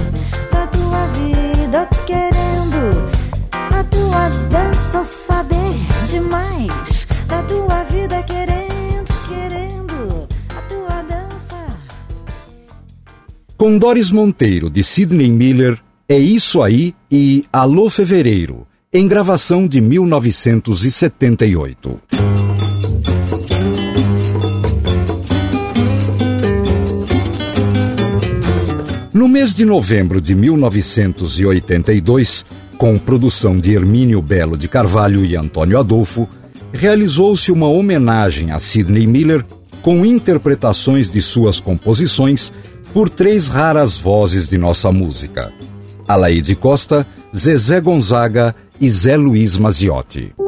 da 0.53 0.67
tua 0.67 1.05
vida, 1.07 1.89
querendo 2.05 3.09
a 3.51 3.84
tua 3.84 4.30
dança, 4.49 5.03
saber 5.03 5.75
demais 6.09 7.05
da 7.28 7.43
tua 7.43 7.84
vida, 7.84 8.23
querendo, 8.23 9.13
querendo 9.28 10.28
a 10.55 10.61
tua 10.61 11.03
dança. 11.03 11.78
Com 13.57 13.78
Doris 13.78 14.13
Monteiro, 14.13 14.69
de 14.69 14.82
Sidney 14.82 15.30
Miller, 15.30 15.78
É 16.07 16.17
Isso 16.17 16.63
Aí 16.63 16.95
e 17.11 17.43
Alô 17.51 17.89
Fevereiro, 17.89 18.65
em 18.93 19.07
gravação 19.07 19.67
de 19.67 19.81
1978. 19.81 21.99
No 29.13 29.27
mês 29.27 29.53
de 29.53 29.65
novembro 29.65 30.21
de 30.21 30.33
1982, 30.33 32.45
com 32.77 32.97
produção 32.97 33.59
de 33.59 33.73
Hermínio 33.73 34.21
Belo 34.21 34.55
de 34.55 34.69
Carvalho 34.69 35.25
e 35.25 35.35
Antônio 35.35 35.77
Adolfo, 35.77 36.29
realizou-se 36.71 37.51
uma 37.51 37.67
homenagem 37.67 38.51
a 38.51 38.59
Sidney 38.59 39.05
Miller 39.05 39.43
com 39.81 40.05
interpretações 40.05 41.09
de 41.09 41.21
suas 41.21 41.59
composições 41.59 42.53
por 42.93 43.09
três 43.09 43.49
raras 43.49 43.97
vozes 43.97 44.47
de 44.47 44.57
nossa 44.57 44.93
música: 44.93 45.51
Alaide 46.07 46.55
Costa, 46.55 47.05
Zezé 47.35 47.81
Gonzaga 47.81 48.55
e 48.80 48.89
Zé 48.89 49.15
Luiz 49.17 49.57
Maziotti. 49.57 50.47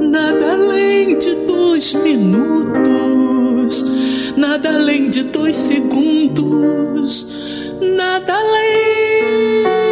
Nada 0.00 0.52
além 0.52 1.18
de 1.18 1.34
dois 1.46 1.94
minutos, 1.94 3.84
nada 4.36 4.74
além 4.74 5.08
de 5.08 5.22
dois 5.24 5.56
segundos, 5.56 7.26
nada 7.80 8.34
além. 8.34 9.85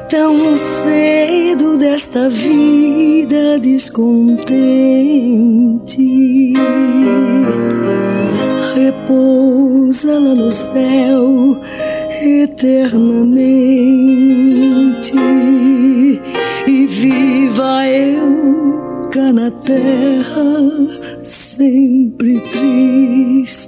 tão 0.09 0.57
cedo 0.57 1.77
desta 1.77 2.31
vida 2.31 3.59
descontente. 3.61 4.49
Repousa 8.75 10.19
lá 10.19 10.35
no 10.35 10.51
céu 10.51 11.61
eternamente 12.23 12.73
e 16.67 16.87
viva 16.87 17.87
eu 17.87 19.09
cá 19.13 19.31
na 19.33 19.51
terra 19.51 20.71
sempre 21.23 22.41
triste. 22.41 23.68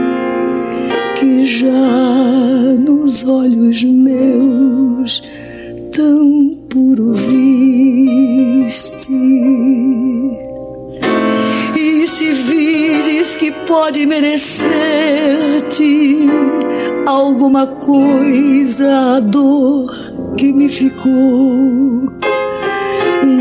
que 1.21 1.45
já 1.45 1.69
nos 2.79 3.27
olhos 3.27 3.83
meus 3.83 5.21
tão 5.93 6.57
puro 6.67 7.13
viste. 7.13 9.11
E 11.77 12.07
se 12.07 12.33
vires 12.33 13.35
que 13.35 13.51
pode 13.51 14.07
merecer-te 14.07 14.67
alguma 17.05 17.67
coisa 17.67 19.17
a 19.17 19.19
dor 19.19 19.93
que 20.35 20.51
me 20.51 20.69
ficou 20.69 22.09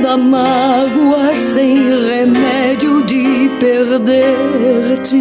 da 0.03 0.19
mágoa 0.19 1.35
sem 1.55 1.79
remédio 2.11 3.03
de 3.05 3.49
perder-te. 3.59 5.21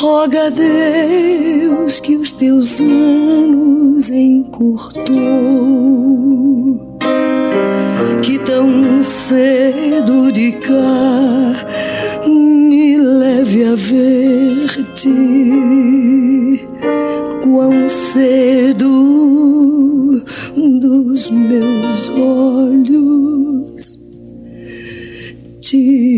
Roga 0.00 0.46
a 0.46 0.50
Deus 0.50 1.98
que 1.98 2.14
os 2.14 2.30
teus 2.30 2.80
anos 2.80 4.08
encurtou, 4.08 5.04
que 8.22 8.38
tão 8.38 9.02
cedo 9.02 10.30
de 10.30 10.52
cá 10.52 11.66
me 12.28 12.96
leve 12.96 13.64
a 13.64 13.74
ver-te. 13.74 15.08
Quão 17.42 17.88
cedo 17.88 18.94
dos 20.80 21.28
meus 21.28 22.08
olhos 22.10 23.98
te 25.60 26.17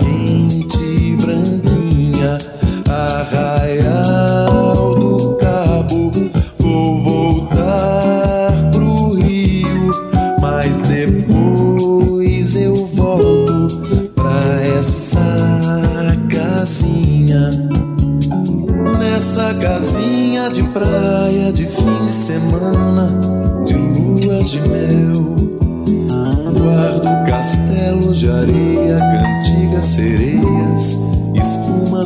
Arraial 0.00 0.91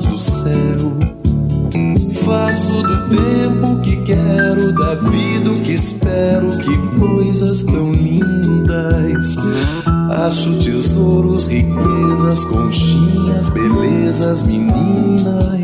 do 0.05 0.19
céu. 0.19 0.93
Faço 2.25 2.83
do 2.83 3.09
tempo 3.09 3.81
que 3.83 3.97
quero, 4.05 4.73
da 4.73 4.95
vida 4.97 5.53
o 5.53 5.55
que 5.55 5.73
espero, 5.73 6.49
que 6.59 6.77
coisas 6.99 7.63
tão 7.65 7.93
lindas. 7.93 9.37
Acho 10.11 10.53
tesouros, 10.63 11.49
riquezas, 11.49 12.45
conchinhas, 12.45 13.49
belezas, 13.51 14.43
meninas. 14.43 15.56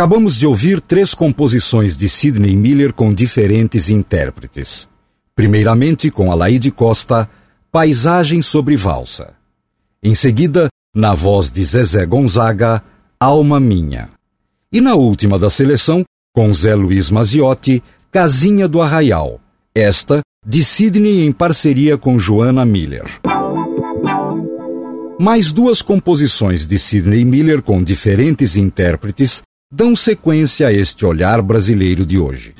Acabamos 0.00 0.38
de 0.38 0.46
ouvir 0.46 0.80
três 0.80 1.12
composições 1.12 1.94
de 1.94 2.08
Sidney 2.08 2.56
Miller 2.56 2.90
com 2.90 3.12
diferentes 3.12 3.90
intérpretes. 3.90 4.88
Primeiramente, 5.36 6.10
com 6.10 6.32
Alaide 6.32 6.70
Costa, 6.70 7.28
Paisagem 7.70 8.40
sobre 8.40 8.78
Valsa. 8.78 9.34
Em 10.02 10.14
seguida, 10.14 10.68
na 10.96 11.12
voz 11.12 11.50
de 11.50 11.62
Zezé 11.62 12.06
Gonzaga, 12.06 12.82
Alma 13.20 13.60
Minha. 13.60 14.08
E 14.72 14.80
na 14.80 14.94
última 14.94 15.38
da 15.38 15.50
seleção, 15.50 16.02
com 16.34 16.50
Zé 16.50 16.74
Luiz 16.74 17.10
Maziotti, 17.10 17.82
Casinha 18.10 18.66
do 18.66 18.80
Arraial. 18.80 19.38
Esta, 19.74 20.22
de 20.46 20.64
Sidney 20.64 21.26
em 21.26 21.30
parceria 21.30 21.98
com 21.98 22.18
Joana 22.18 22.64
Miller. 22.64 23.04
Mais 25.20 25.52
duas 25.52 25.82
composições 25.82 26.66
de 26.66 26.78
Sidney 26.78 27.22
Miller 27.26 27.60
com 27.60 27.82
diferentes 27.82 28.56
intérpretes 28.56 29.42
dão 29.72 29.94
sequência 29.94 30.66
a 30.66 30.72
este 30.72 31.06
olhar 31.06 31.40
brasileiro 31.40 32.04
de 32.04 32.18
hoje. 32.18 32.52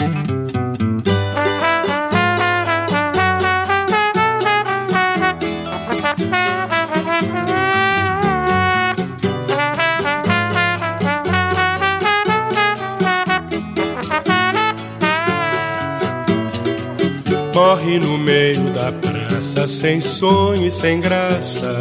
Morre 17.52 17.98
no 17.98 18.16
meio 18.16 18.70
da 18.70 18.92
praça, 18.92 19.66
sem 19.66 20.00
sonho 20.00 20.64
e 20.64 20.70
sem 20.70 21.00
graça, 21.00 21.80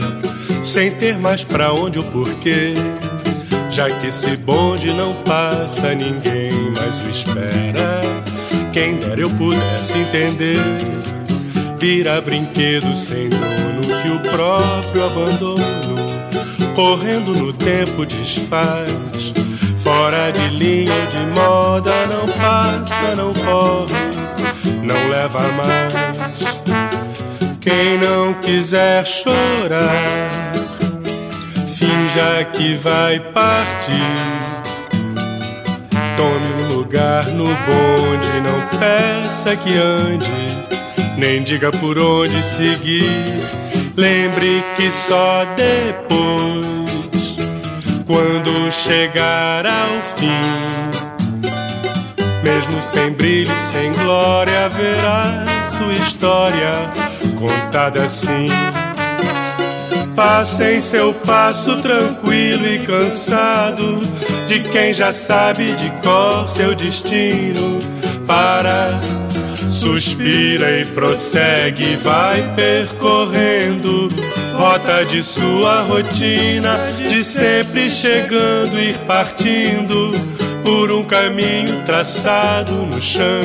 sem 0.64 0.90
ter 0.90 1.20
mais 1.20 1.44
pra 1.44 1.72
onde 1.72 2.00
ou 2.00 2.06
porquê. 2.06 2.74
Já 3.80 3.90
que 3.92 4.08
esse 4.08 4.36
bonde 4.36 4.92
não 4.92 5.14
passa, 5.24 5.96
ninguém 5.96 6.52
mais 6.76 7.02
o 7.06 7.10
espera. 7.10 8.02
Quem 8.74 8.98
dera 8.98 9.22
eu 9.22 9.30
pudesse 9.30 10.00
entender. 10.00 10.60
Vira 11.80 12.20
brinquedo 12.20 12.94
sem 12.94 13.30
dono 13.30 13.80
que 13.80 14.10
o 14.10 14.20
próprio 14.34 15.06
abandono, 15.06 15.96
correndo 16.76 17.34
no 17.34 17.54
tempo 17.54 18.06
desfaz. 18.06 18.92
Fora 19.82 20.30
de 20.32 20.50
linha 20.50 21.06
de 21.14 21.26
moda, 21.28 22.06
não 22.08 22.28
passa, 22.28 23.16
não 23.16 23.34
corre 23.34 24.10
não 24.84 25.08
leva 25.08 25.40
mais. 25.54 25.94
Quem 27.62 27.98
não 27.98 28.34
quiser 28.42 29.06
chorar, 29.06 29.90
finja 31.80 32.44
que 32.54 32.76
vai 32.76 33.20
partir. 33.20 33.96
Tome 36.18 36.64
um 36.64 36.76
lugar 36.76 37.26
no 37.28 37.46
bonde, 37.46 38.42
não 38.42 38.60
peça 38.78 39.56
que 39.56 39.74
ande, 39.78 40.30
nem 41.18 41.42
diga 41.42 41.72
por 41.72 41.98
onde 41.98 42.44
seguir. 42.44 43.40
Lembre 43.96 44.64
que 44.76 44.92
só 44.92 45.46
depois, 45.56 47.38
quando 48.06 48.72
chegar 48.72 49.66
ao 49.66 50.02
fim 50.18 51.00
mesmo 52.44 52.82
sem 52.82 53.12
brilho, 53.12 53.54
sem 53.72 53.94
glória, 53.94 54.66
haverá 54.66 55.46
sua 55.66 55.94
história 55.94 56.92
contada 57.38 58.04
assim. 58.04 58.50
Passe 60.20 60.65
em 60.65 60.82
seu 60.82 61.13
passo 61.13 61.82
tranquilo 61.82 62.67
e 62.67 62.80
cansado. 62.80 64.01
De 64.49 64.59
quem 64.70 64.93
já 64.93 65.13
sabe 65.13 65.74
de 65.76 65.89
cor 66.01 66.49
seu 66.49 66.76
destino. 66.76 67.80
Para, 68.28 68.99
suspira 69.72 70.78
e 70.78 70.86
prossegue, 70.88 71.95
vai 71.95 72.53
percorrendo. 72.53 74.09
Rota 74.57 75.05
de 75.05 75.24
sua 75.24 75.84
rotina, 75.84 76.78
de 76.97 77.24
sempre 77.24 77.89
chegando 77.89 78.78
e 78.78 78.93
partindo. 79.07 80.11
Por 80.65 80.91
um 80.91 81.05
caminho 81.05 81.82
traçado 81.86 82.74
no 82.74 83.01
chão, 83.01 83.41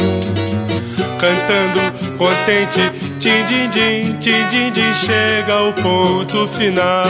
cantando 1.21 2.19
contente, 2.19 3.14
tim 3.25 3.47
din 3.47 3.71
din, 3.71 4.19
tim 4.21 4.49
din 4.51 4.73
din, 4.75 4.95
chega 4.95 5.55
ao 5.55 5.73
ponto 5.73 6.47
final. 6.47 7.07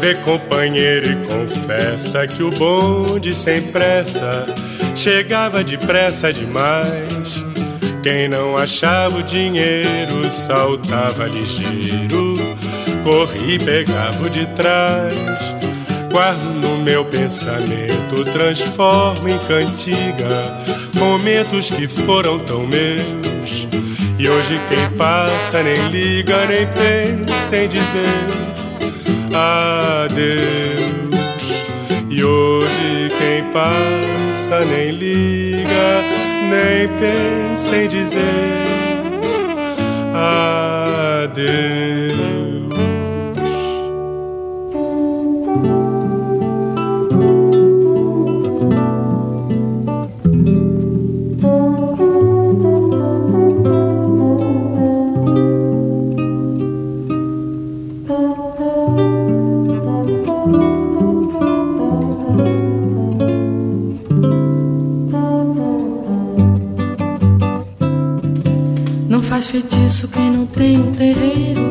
Vê 0.00 0.16
companheiro 0.16 1.12
e 1.12 1.16
confessa 1.26 2.26
que 2.26 2.42
o 2.42 2.50
bonde 2.50 3.32
sem 3.32 3.62
pressa 3.62 4.46
chegava 4.96 5.62
depressa 5.62 6.32
demais. 6.32 7.44
Quem 8.02 8.28
não 8.28 8.56
achava 8.56 9.18
o 9.18 9.22
dinheiro 9.22 10.28
saltava 10.28 11.26
ligeiro, 11.26 12.34
corria 13.04 13.54
e 13.54 13.58
pegava 13.60 14.26
o 14.26 14.28
de 14.28 14.44
trás 14.56 15.14
guardo 16.10 16.44
no 16.60 16.78
meu 16.78 17.04
pensamento, 17.04 18.24
transformo 18.32 19.28
em 19.28 19.38
cantiga 19.38 20.58
momentos 20.94 21.70
que 21.70 21.86
foram 21.86 22.40
tão 22.40 22.66
meus. 22.66 23.33
E 24.16 24.28
hoje 24.28 24.60
quem 24.68 24.90
passa 24.96 25.62
nem 25.62 25.88
liga, 25.88 26.46
nem 26.46 26.66
pensa 26.68 27.56
em 27.56 27.68
dizer 27.68 28.30
adeus. 29.34 30.94
E 32.08 32.22
hoje 32.22 33.10
quem 33.18 33.44
passa 33.52 34.64
nem 34.64 34.92
liga, 34.92 36.00
nem 36.48 36.88
pensa 36.98 37.76
em 37.76 37.88
dizer 37.88 38.20
adeus. 41.24 42.43
Faz 69.44 69.46
feitiço 69.46 70.08
quem 70.08 70.30
não 70.30 70.46
tem 70.46 70.78
um 70.78 70.90
terreiro, 70.92 71.70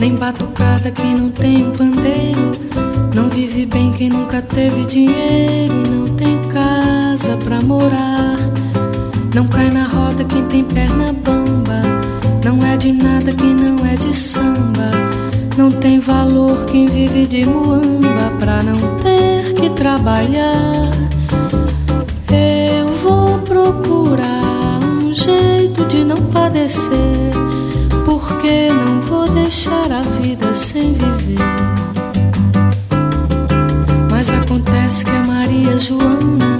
nem 0.00 0.14
batucada 0.14 0.90
quem 0.90 1.14
não 1.14 1.30
tem 1.30 1.66
um 1.66 1.72
pandeiro. 1.72 2.52
Não 3.14 3.28
vive 3.28 3.66
bem 3.66 3.90
quem 3.92 4.08
nunca 4.08 4.40
teve 4.42 4.84
dinheiro, 4.86 5.82
não 5.88 6.14
tem 6.16 6.40
casa 6.52 7.36
pra 7.38 7.60
morar. 7.60 8.36
Não 9.34 9.46
cai 9.48 9.70
na 9.70 9.86
roda 9.86 10.24
quem 10.24 10.44
tem 10.46 10.64
perna 10.64 11.12
bamba. 11.12 11.82
Não 12.44 12.64
é 12.64 12.76
de 12.76 12.92
nada 12.92 13.32
quem 13.32 13.54
não 13.54 13.84
é 13.86 13.94
de 13.94 14.14
samba. 14.14 14.90
Não 15.56 15.70
tem 15.70 15.98
valor 16.00 16.64
quem 16.66 16.86
vive 16.86 17.26
de 17.26 17.44
muamba 17.44 18.30
pra 18.38 18.62
não 18.62 18.78
ter 18.98 19.54
que 19.54 19.70
trabalhar. 19.70 20.90
Não 26.10 26.16
padecer. 26.32 27.32
Porque 28.04 28.68
não 28.72 29.00
vou 29.00 29.28
deixar 29.28 29.90
a 29.92 30.02
vida 30.20 30.52
sem 30.54 30.92
viver. 30.92 31.38
Mas 34.10 34.28
acontece 34.28 35.04
que 35.04 35.10
a 35.10 35.24
Maria 35.24 35.78
Joana 35.78 36.58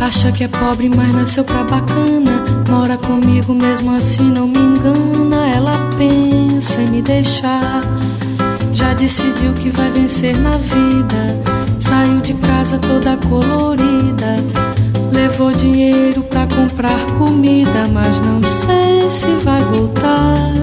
Acha 0.00 0.32
que 0.32 0.44
é 0.44 0.48
pobre, 0.48 0.88
mas 0.88 1.14
nasceu 1.14 1.44
pra 1.44 1.62
bacana. 1.62 2.42
Mora 2.68 2.96
comigo, 2.96 3.54
mesmo 3.54 3.94
assim 3.94 4.30
não 4.30 4.48
me 4.48 4.58
engana. 4.58 5.46
Ela 5.54 5.78
pensa 5.98 6.80
em 6.80 6.88
me 6.88 7.02
deixar. 7.02 7.82
Já 8.72 8.94
decidiu 8.94 9.52
que 9.52 9.68
vai 9.68 9.90
vencer 9.90 10.36
na 10.38 10.56
vida. 10.56 11.38
Saiu 11.78 12.20
de 12.22 12.32
casa 12.34 12.78
toda 12.78 13.16
colorida. 13.28 14.36
Levou 15.12 15.52
dinheiro 15.52 16.22
pra 16.24 16.46
comprar 16.46 17.06
comida, 17.18 17.86
mas 17.92 18.20
não 18.20 18.42
sei 18.42 19.10
se 19.10 19.26
vai 19.44 19.62
voltar. 19.64 20.54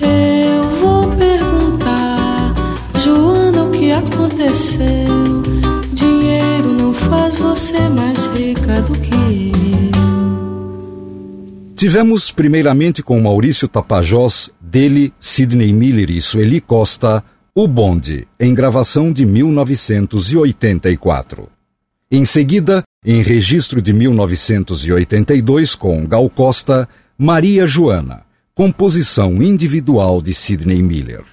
Eu 0.00 0.62
vou 0.80 1.08
perguntar, 1.16 2.54
Joana, 2.96 3.64
o 3.64 3.70
que 3.70 3.90
aconteceu? 3.90 5.42
Dinheiro 5.92 6.72
não 6.72 6.94
faz 6.94 7.34
você 7.34 7.80
mais 7.88 8.26
rica 8.26 8.80
do 8.82 8.92
que 8.98 9.14
eu. 9.14 9.52
Tivemos 11.76 12.30
primeiramente 12.30 13.02
com 13.02 13.20
Maurício 13.20 13.66
Tapajós, 13.66 14.50
dele, 14.60 15.12
Sidney 15.18 15.72
Miller 15.72 16.12
e 16.12 16.20
Sueli 16.20 16.60
Costa, 16.60 17.24
O 17.52 17.66
Bonde, 17.66 18.28
em 18.38 18.54
gravação 18.54 19.12
de 19.12 19.26
1984. 19.26 21.48
Em 22.08 22.24
seguida, 22.24 22.84
em 23.04 23.20
registro 23.20 23.82
de 23.82 23.92
1982 23.92 25.74
com 25.74 26.06
Gal 26.06 26.30
Costa, 26.30 26.88
Maria 27.18 27.66
Joana, 27.66 28.22
composição 28.54 29.42
individual 29.42 30.22
de 30.22 30.32
Sidney 30.32 30.80
Miller. 30.80 31.24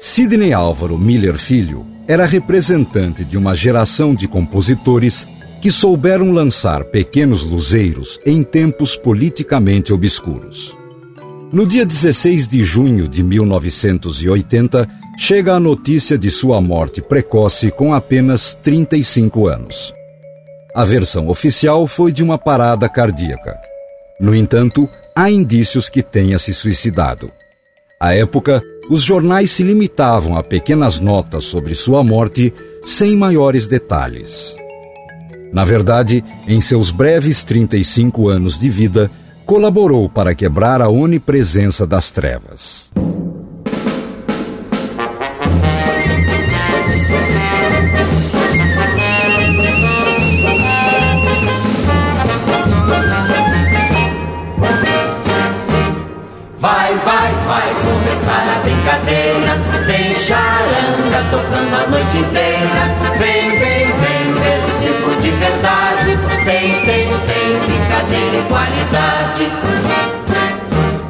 Sidney 0.00 0.54
Álvaro 0.54 0.96
Miller 0.96 1.36
Filho 1.36 1.86
era 2.08 2.24
representante 2.24 3.22
de 3.22 3.36
uma 3.36 3.54
geração 3.54 4.14
de 4.14 4.26
compositores 4.26 5.26
que 5.60 5.70
souberam 5.70 6.32
lançar 6.32 6.84
pequenos 6.84 7.42
luzeiros 7.42 8.18
em 8.24 8.42
tempos 8.42 8.96
politicamente 8.96 9.92
obscuros. 9.92 10.83
No 11.54 11.64
dia 11.64 11.86
16 11.86 12.48
de 12.48 12.64
junho 12.64 13.06
de 13.06 13.22
1980, 13.22 14.88
chega 15.16 15.54
a 15.54 15.60
notícia 15.60 16.18
de 16.18 16.28
sua 16.28 16.60
morte 16.60 17.00
precoce 17.00 17.70
com 17.70 17.94
apenas 17.94 18.58
35 18.60 19.46
anos. 19.46 19.94
A 20.74 20.84
versão 20.84 21.28
oficial 21.28 21.86
foi 21.86 22.10
de 22.10 22.24
uma 22.24 22.36
parada 22.36 22.88
cardíaca. 22.88 23.56
No 24.20 24.34
entanto, 24.34 24.88
há 25.14 25.30
indícios 25.30 25.88
que 25.88 26.02
tenha 26.02 26.40
se 26.40 26.52
suicidado. 26.52 27.30
À 28.00 28.12
época, 28.12 28.60
os 28.90 29.04
jornais 29.04 29.52
se 29.52 29.62
limitavam 29.62 30.36
a 30.36 30.42
pequenas 30.42 30.98
notas 30.98 31.44
sobre 31.44 31.72
sua 31.76 32.02
morte, 32.02 32.52
sem 32.84 33.14
maiores 33.14 33.68
detalhes. 33.68 34.56
Na 35.52 35.64
verdade, 35.64 36.24
em 36.48 36.60
seus 36.60 36.90
breves 36.90 37.44
35 37.44 38.28
anos 38.28 38.58
de 38.58 38.68
vida, 38.68 39.08
colaborou 39.46 40.08
para 40.08 40.34
quebrar 40.34 40.80
a 40.80 40.88
onipresença 40.88 41.86
das 41.86 42.10
trevas. 42.10 42.90
brincadeira. 58.84 59.58
Tem 59.86 60.14
charanga 60.14 61.24
tocando 61.30 61.74
a 61.74 61.86
noite 61.88 62.18
inteira. 62.18 62.94
Vem, 63.18 63.50
vem, 63.50 63.86
vem 63.92 64.32
ver 64.34 64.60
o 64.64 64.82
circo 64.82 65.20
de 65.20 65.30
verdade. 65.30 66.18
Tem, 66.44 66.84
tem, 66.84 67.08
tem 67.26 67.43
brincadeira 67.94 68.36
e 68.36 68.42
qualidade. 68.48 69.52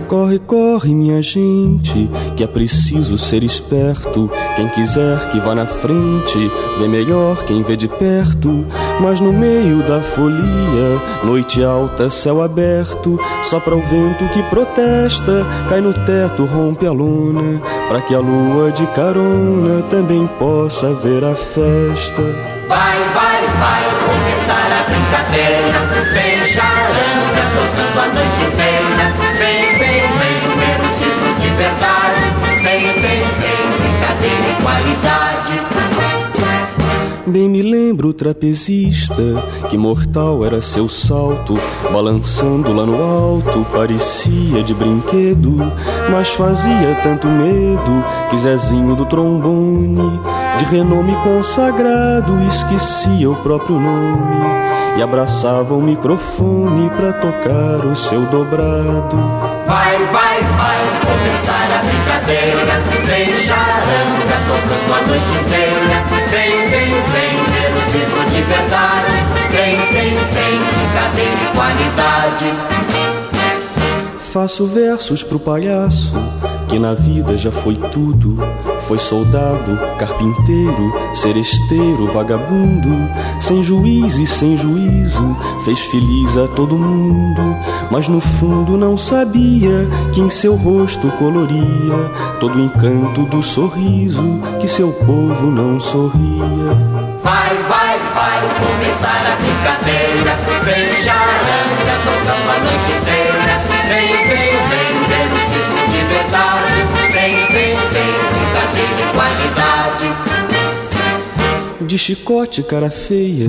Corre, 0.07 0.39
corre, 0.39 0.95
minha 0.95 1.21
gente, 1.23 2.11
que 2.37 2.45
é 2.45 2.47
preciso 2.47 3.17
ser 3.17 3.43
esperto. 3.43 4.31
Quem 4.55 4.69
quiser 4.69 5.31
que 5.31 5.41
vá 5.41 5.55
na 5.55 5.67
frente, 5.67 6.51
vê 6.79 6.87
melhor 6.87 7.43
quem 7.45 7.63
vê 7.63 7.75
de 7.75 7.89
perto. 7.89 8.67
Mas 9.01 9.19
no 9.19 9.33
meio 9.33 9.83
da 9.89 10.01
folia, 10.01 11.01
noite 11.25 11.65
alta, 11.65 12.11
céu 12.11 12.43
aberto, 12.43 13.19
só 13.43 13.59
para 13.59 13.75
o 13.75 13.83
vento 13.83 14.29
que 14.33 14.43
protesta, 14.45 15.45
cai 15.69 15.81
no 15.81 15.93
teto, 15.93 16.45
rompe 16.45 16.87
a 16.87 16.93
luna, 16.93 17.61
para 17.89 18.03
que 18.03 18.15
a 18.15 18.21
lua 18.21 18.71
de 18.71 18.87
carona 18.89 19.83
também 19.91 20.27
possa 20.39 20.93
ver 20.93 21.25
a 21.25 21.35
festa. 21.35 22.23
Vai, 22.69 22.99
vai, 23.15 23.47
vai 23.59 23.85
começar 24.07 24.69
a 24.73 24.85
brincadeira, 24.85 25.85
tocando 27.55 28.01
a 28.01 28.07
noite 28.09 28.43
inteira. 28.43 28.75
qualidade. 34.65 35.14
Bem 37.27 37.49
me 37.49 37.63
lembro 37.63 38.11
o 38.11 38.13
trapezista, 38.13 39.23
que 39.71 39.79
mortal 39.79 40.45
era 40.45 40.61
seu 40.61 40.91
salto, 40.91 41.55
balançando 41.91 42.71
lá 42.71 42.85
no 42.85 43.03
alto, 43.03 43.65
parecia 43.73 44.63
de 44.63 44.75
brinquedo, 44.75 45.57
mas 46.11 46.29
fazia 46.29 46.95
tanto 47.03 47.27
medo 47.27 48.05
que 48.29 48.37
Zezinho 48.37 48.95
do 48.95 49.07
trombone, 49.07 50.21
de 50.59 50.67
renome 50.67 51.17
consagrado, 51.25 52.43
esquecia 52.47 53.31
o 53.31 53.37
próprio 53.37 53.81
nome 53.81 54.45
e 54.99 55.03
abraçava 55.03 55.73
o 55.73 55.81
microfone 55.81 56.91
para 56.91 57.15
tocar 57.15 57.87
o 57.87 57.97
seu 57.97 58.21
dobrado. 58.27 59.17
Vai, 59.67 59.97
vai, 60.13 60.43
vai 60.43 60.79
começar 61.01 61.69
a 61.73 61.83
brincadeira. 61.83 62.83
Vem 63.07 63.33
charanga 63.39 64.37
tocando 64.47 64.95
a 64.95 65.07
noite 65.07 65.33
inteira. 65.43 66.24
Vem, 66.35 66.51
vem, 66.51 66.91
vem 66.91 67.35
ver 67.53 67.71
o 67.71 67.81
circo 67.93 68.21
de 68.29 68.43
verdade. 68.43 69.15
Vem, 69.53 69.77
vem, 69.93 70.11
vem 70.11 70.59
brincadeira 70.75 71.41
e 71.41 71.55
qualidade. 71.55 72.49
Faço 74.33 74.67
versos 74.67 75.23
pro 75.23 75.39
palhaço 75.39 76.13
que 76.69 76.77
na 76.77 76.93
vida 76.93 77.39
já 77.39 77.53
foi 77.53 77.77
tudo. 77.77 78.37
Foi 78.87 78.99
soldado, 78.99 79.79
carpinteiro, 79.99 80.93
seresteiro, 81.15 82.07
vagabundo, 82.07 82.91
sem 83.41 83.63
juiz 83.63 84.17
e 84.19 84.27
sem 84.27 84.59
juízo, 84.59 85.37
fez 85.65 85.81
feliz 85.81 86.37
a 86.37 86.47
todo 86.49 86.77
mundo, 86.77 87.57
mas 87.91 88.09
no 88.09 88.21
fundo 88.21 88.77
não 88.77 88.99
sabia 88.99 89.89
que 90.13 90.21
em 90.21 90.29
seu 90.29 90.55
rosto 90.55 91.09
coloria 91.13 91.95
todo 92.39 92.59
o 92.59 92.61
encanto 92.61 93.23
do 93.23 93.43
sorriso 93.43 94.41
que 94.61 94.69
seu 94.69 94.93
povo 94.93 95.51
não 95.51 95.81
sorria. 95.81 96.45
Vai, 97.23 97.57
vai, 97.69 97.99
vai 98.15 98.43
começar 98.61 99.33
a 99.33 99.37
brincadeira, 99.37 100.37
vem 100.63 100.93
charanga 101.03 101.95
tocando 102.05 102.51
a 102.51 102.59
noite 102.59 102.93
inteira, 102.93 103.14
De 111.95 111.99
chicote, 111.99 112.61
cara 112.61 112.91
feia, 112.91 113.49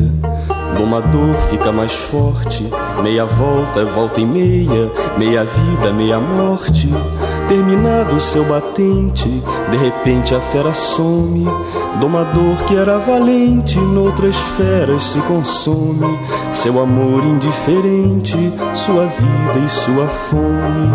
domador 0.78 1.36
fica 1.50 1.72
mais 1.72 1.94
forte. 1.94 2.64
Meia 3.02 3.26
volta, 3.26 3.84
volta 3.86 4.22
e 4.22 4.26
meia, 4.28 4.92
meia 5.18 5.44
vida, 5.44 5.92
meia 5.92 6.20
morte. 6.20 6.88
Terminado 7.48 8.22
seu 8.22 8.44
batente, 8.44 9.28
de 9.72 9.78
repente 9.78 10.36
a 10.36 10.40
fera 10.40 10.76
some. 10.76 11.46
Domador 12.00 12.64
que 12.68 12.76
era 12.76 13.00
valente, 13.00 13.80
noutras 13.80 14.36
feras 14.56 15.02
se 15.02 15.20
consome. 15.22 16.20
Seu 16.54 16.80
amor 16.80 17.24
indiferente, 17.24 18.38
sua 18.76 19.08
vida 19.08 19.66
e 19.66 19.68
sua 19.68 20.08
fome. 20.08 20.92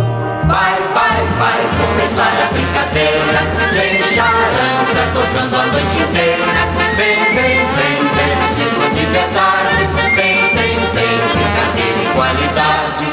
Vai, 0.46 0.78
vai, 0.94 1.26
vai 1.36 1.60
começar 1.80 2.48
a 2.48 2.52
brincadeira. 2.52 3.40
Vem 3.72 4.02
charanga 4.04 5.02
tocando 5.12 5.56
a 5.56 5.66
noite 5.66 5.98
inteira. 5.98 6.70
Vem, 6.96 7.29
sirva 9.10 9.16
de 9.16 9.18
verdade. 9.18 9.82
Vem, 10.14 10.36
vem, 10.54 10.78
vem, 10.94 11.18
brincadeira 11.32 12.00
e 12.02 12.08
qualidade. 12.14 13.06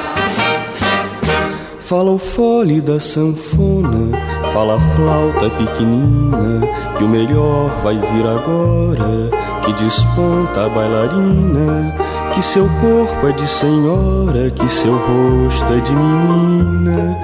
Fala 1.80 2.12
o 2.12 2.18
fole 2.18 2.82
da 2.82 3.00
sanfona, 3.00 4.18
fala 4.52 4.76
a 4.76 4.80
flauta 4.80 5.50
pequenina, 5.52 6.68
que 6.98 7.04
o 7.04 7.08
melhor 7.08 7.70
vai 7.82 7.98
vir 7.98 8.28
agora, 8.28 9.32
que 9.68 9.84
desponta 9.84 10.66
a 10.66 10.70
bailarina, 10.70 11.94
que 12.34 12.42
seu 12.42 12.70
corpo 12.80 13.28
é 13.28 13.34
de 13.34 13.46
senhora, 13.46 14.50
que 14.50 14.70
seu 14.70 14.94
rosto 14.96 15.74
é 15.74 15.80
de 15.82 15.94
menina. 15.94 17.18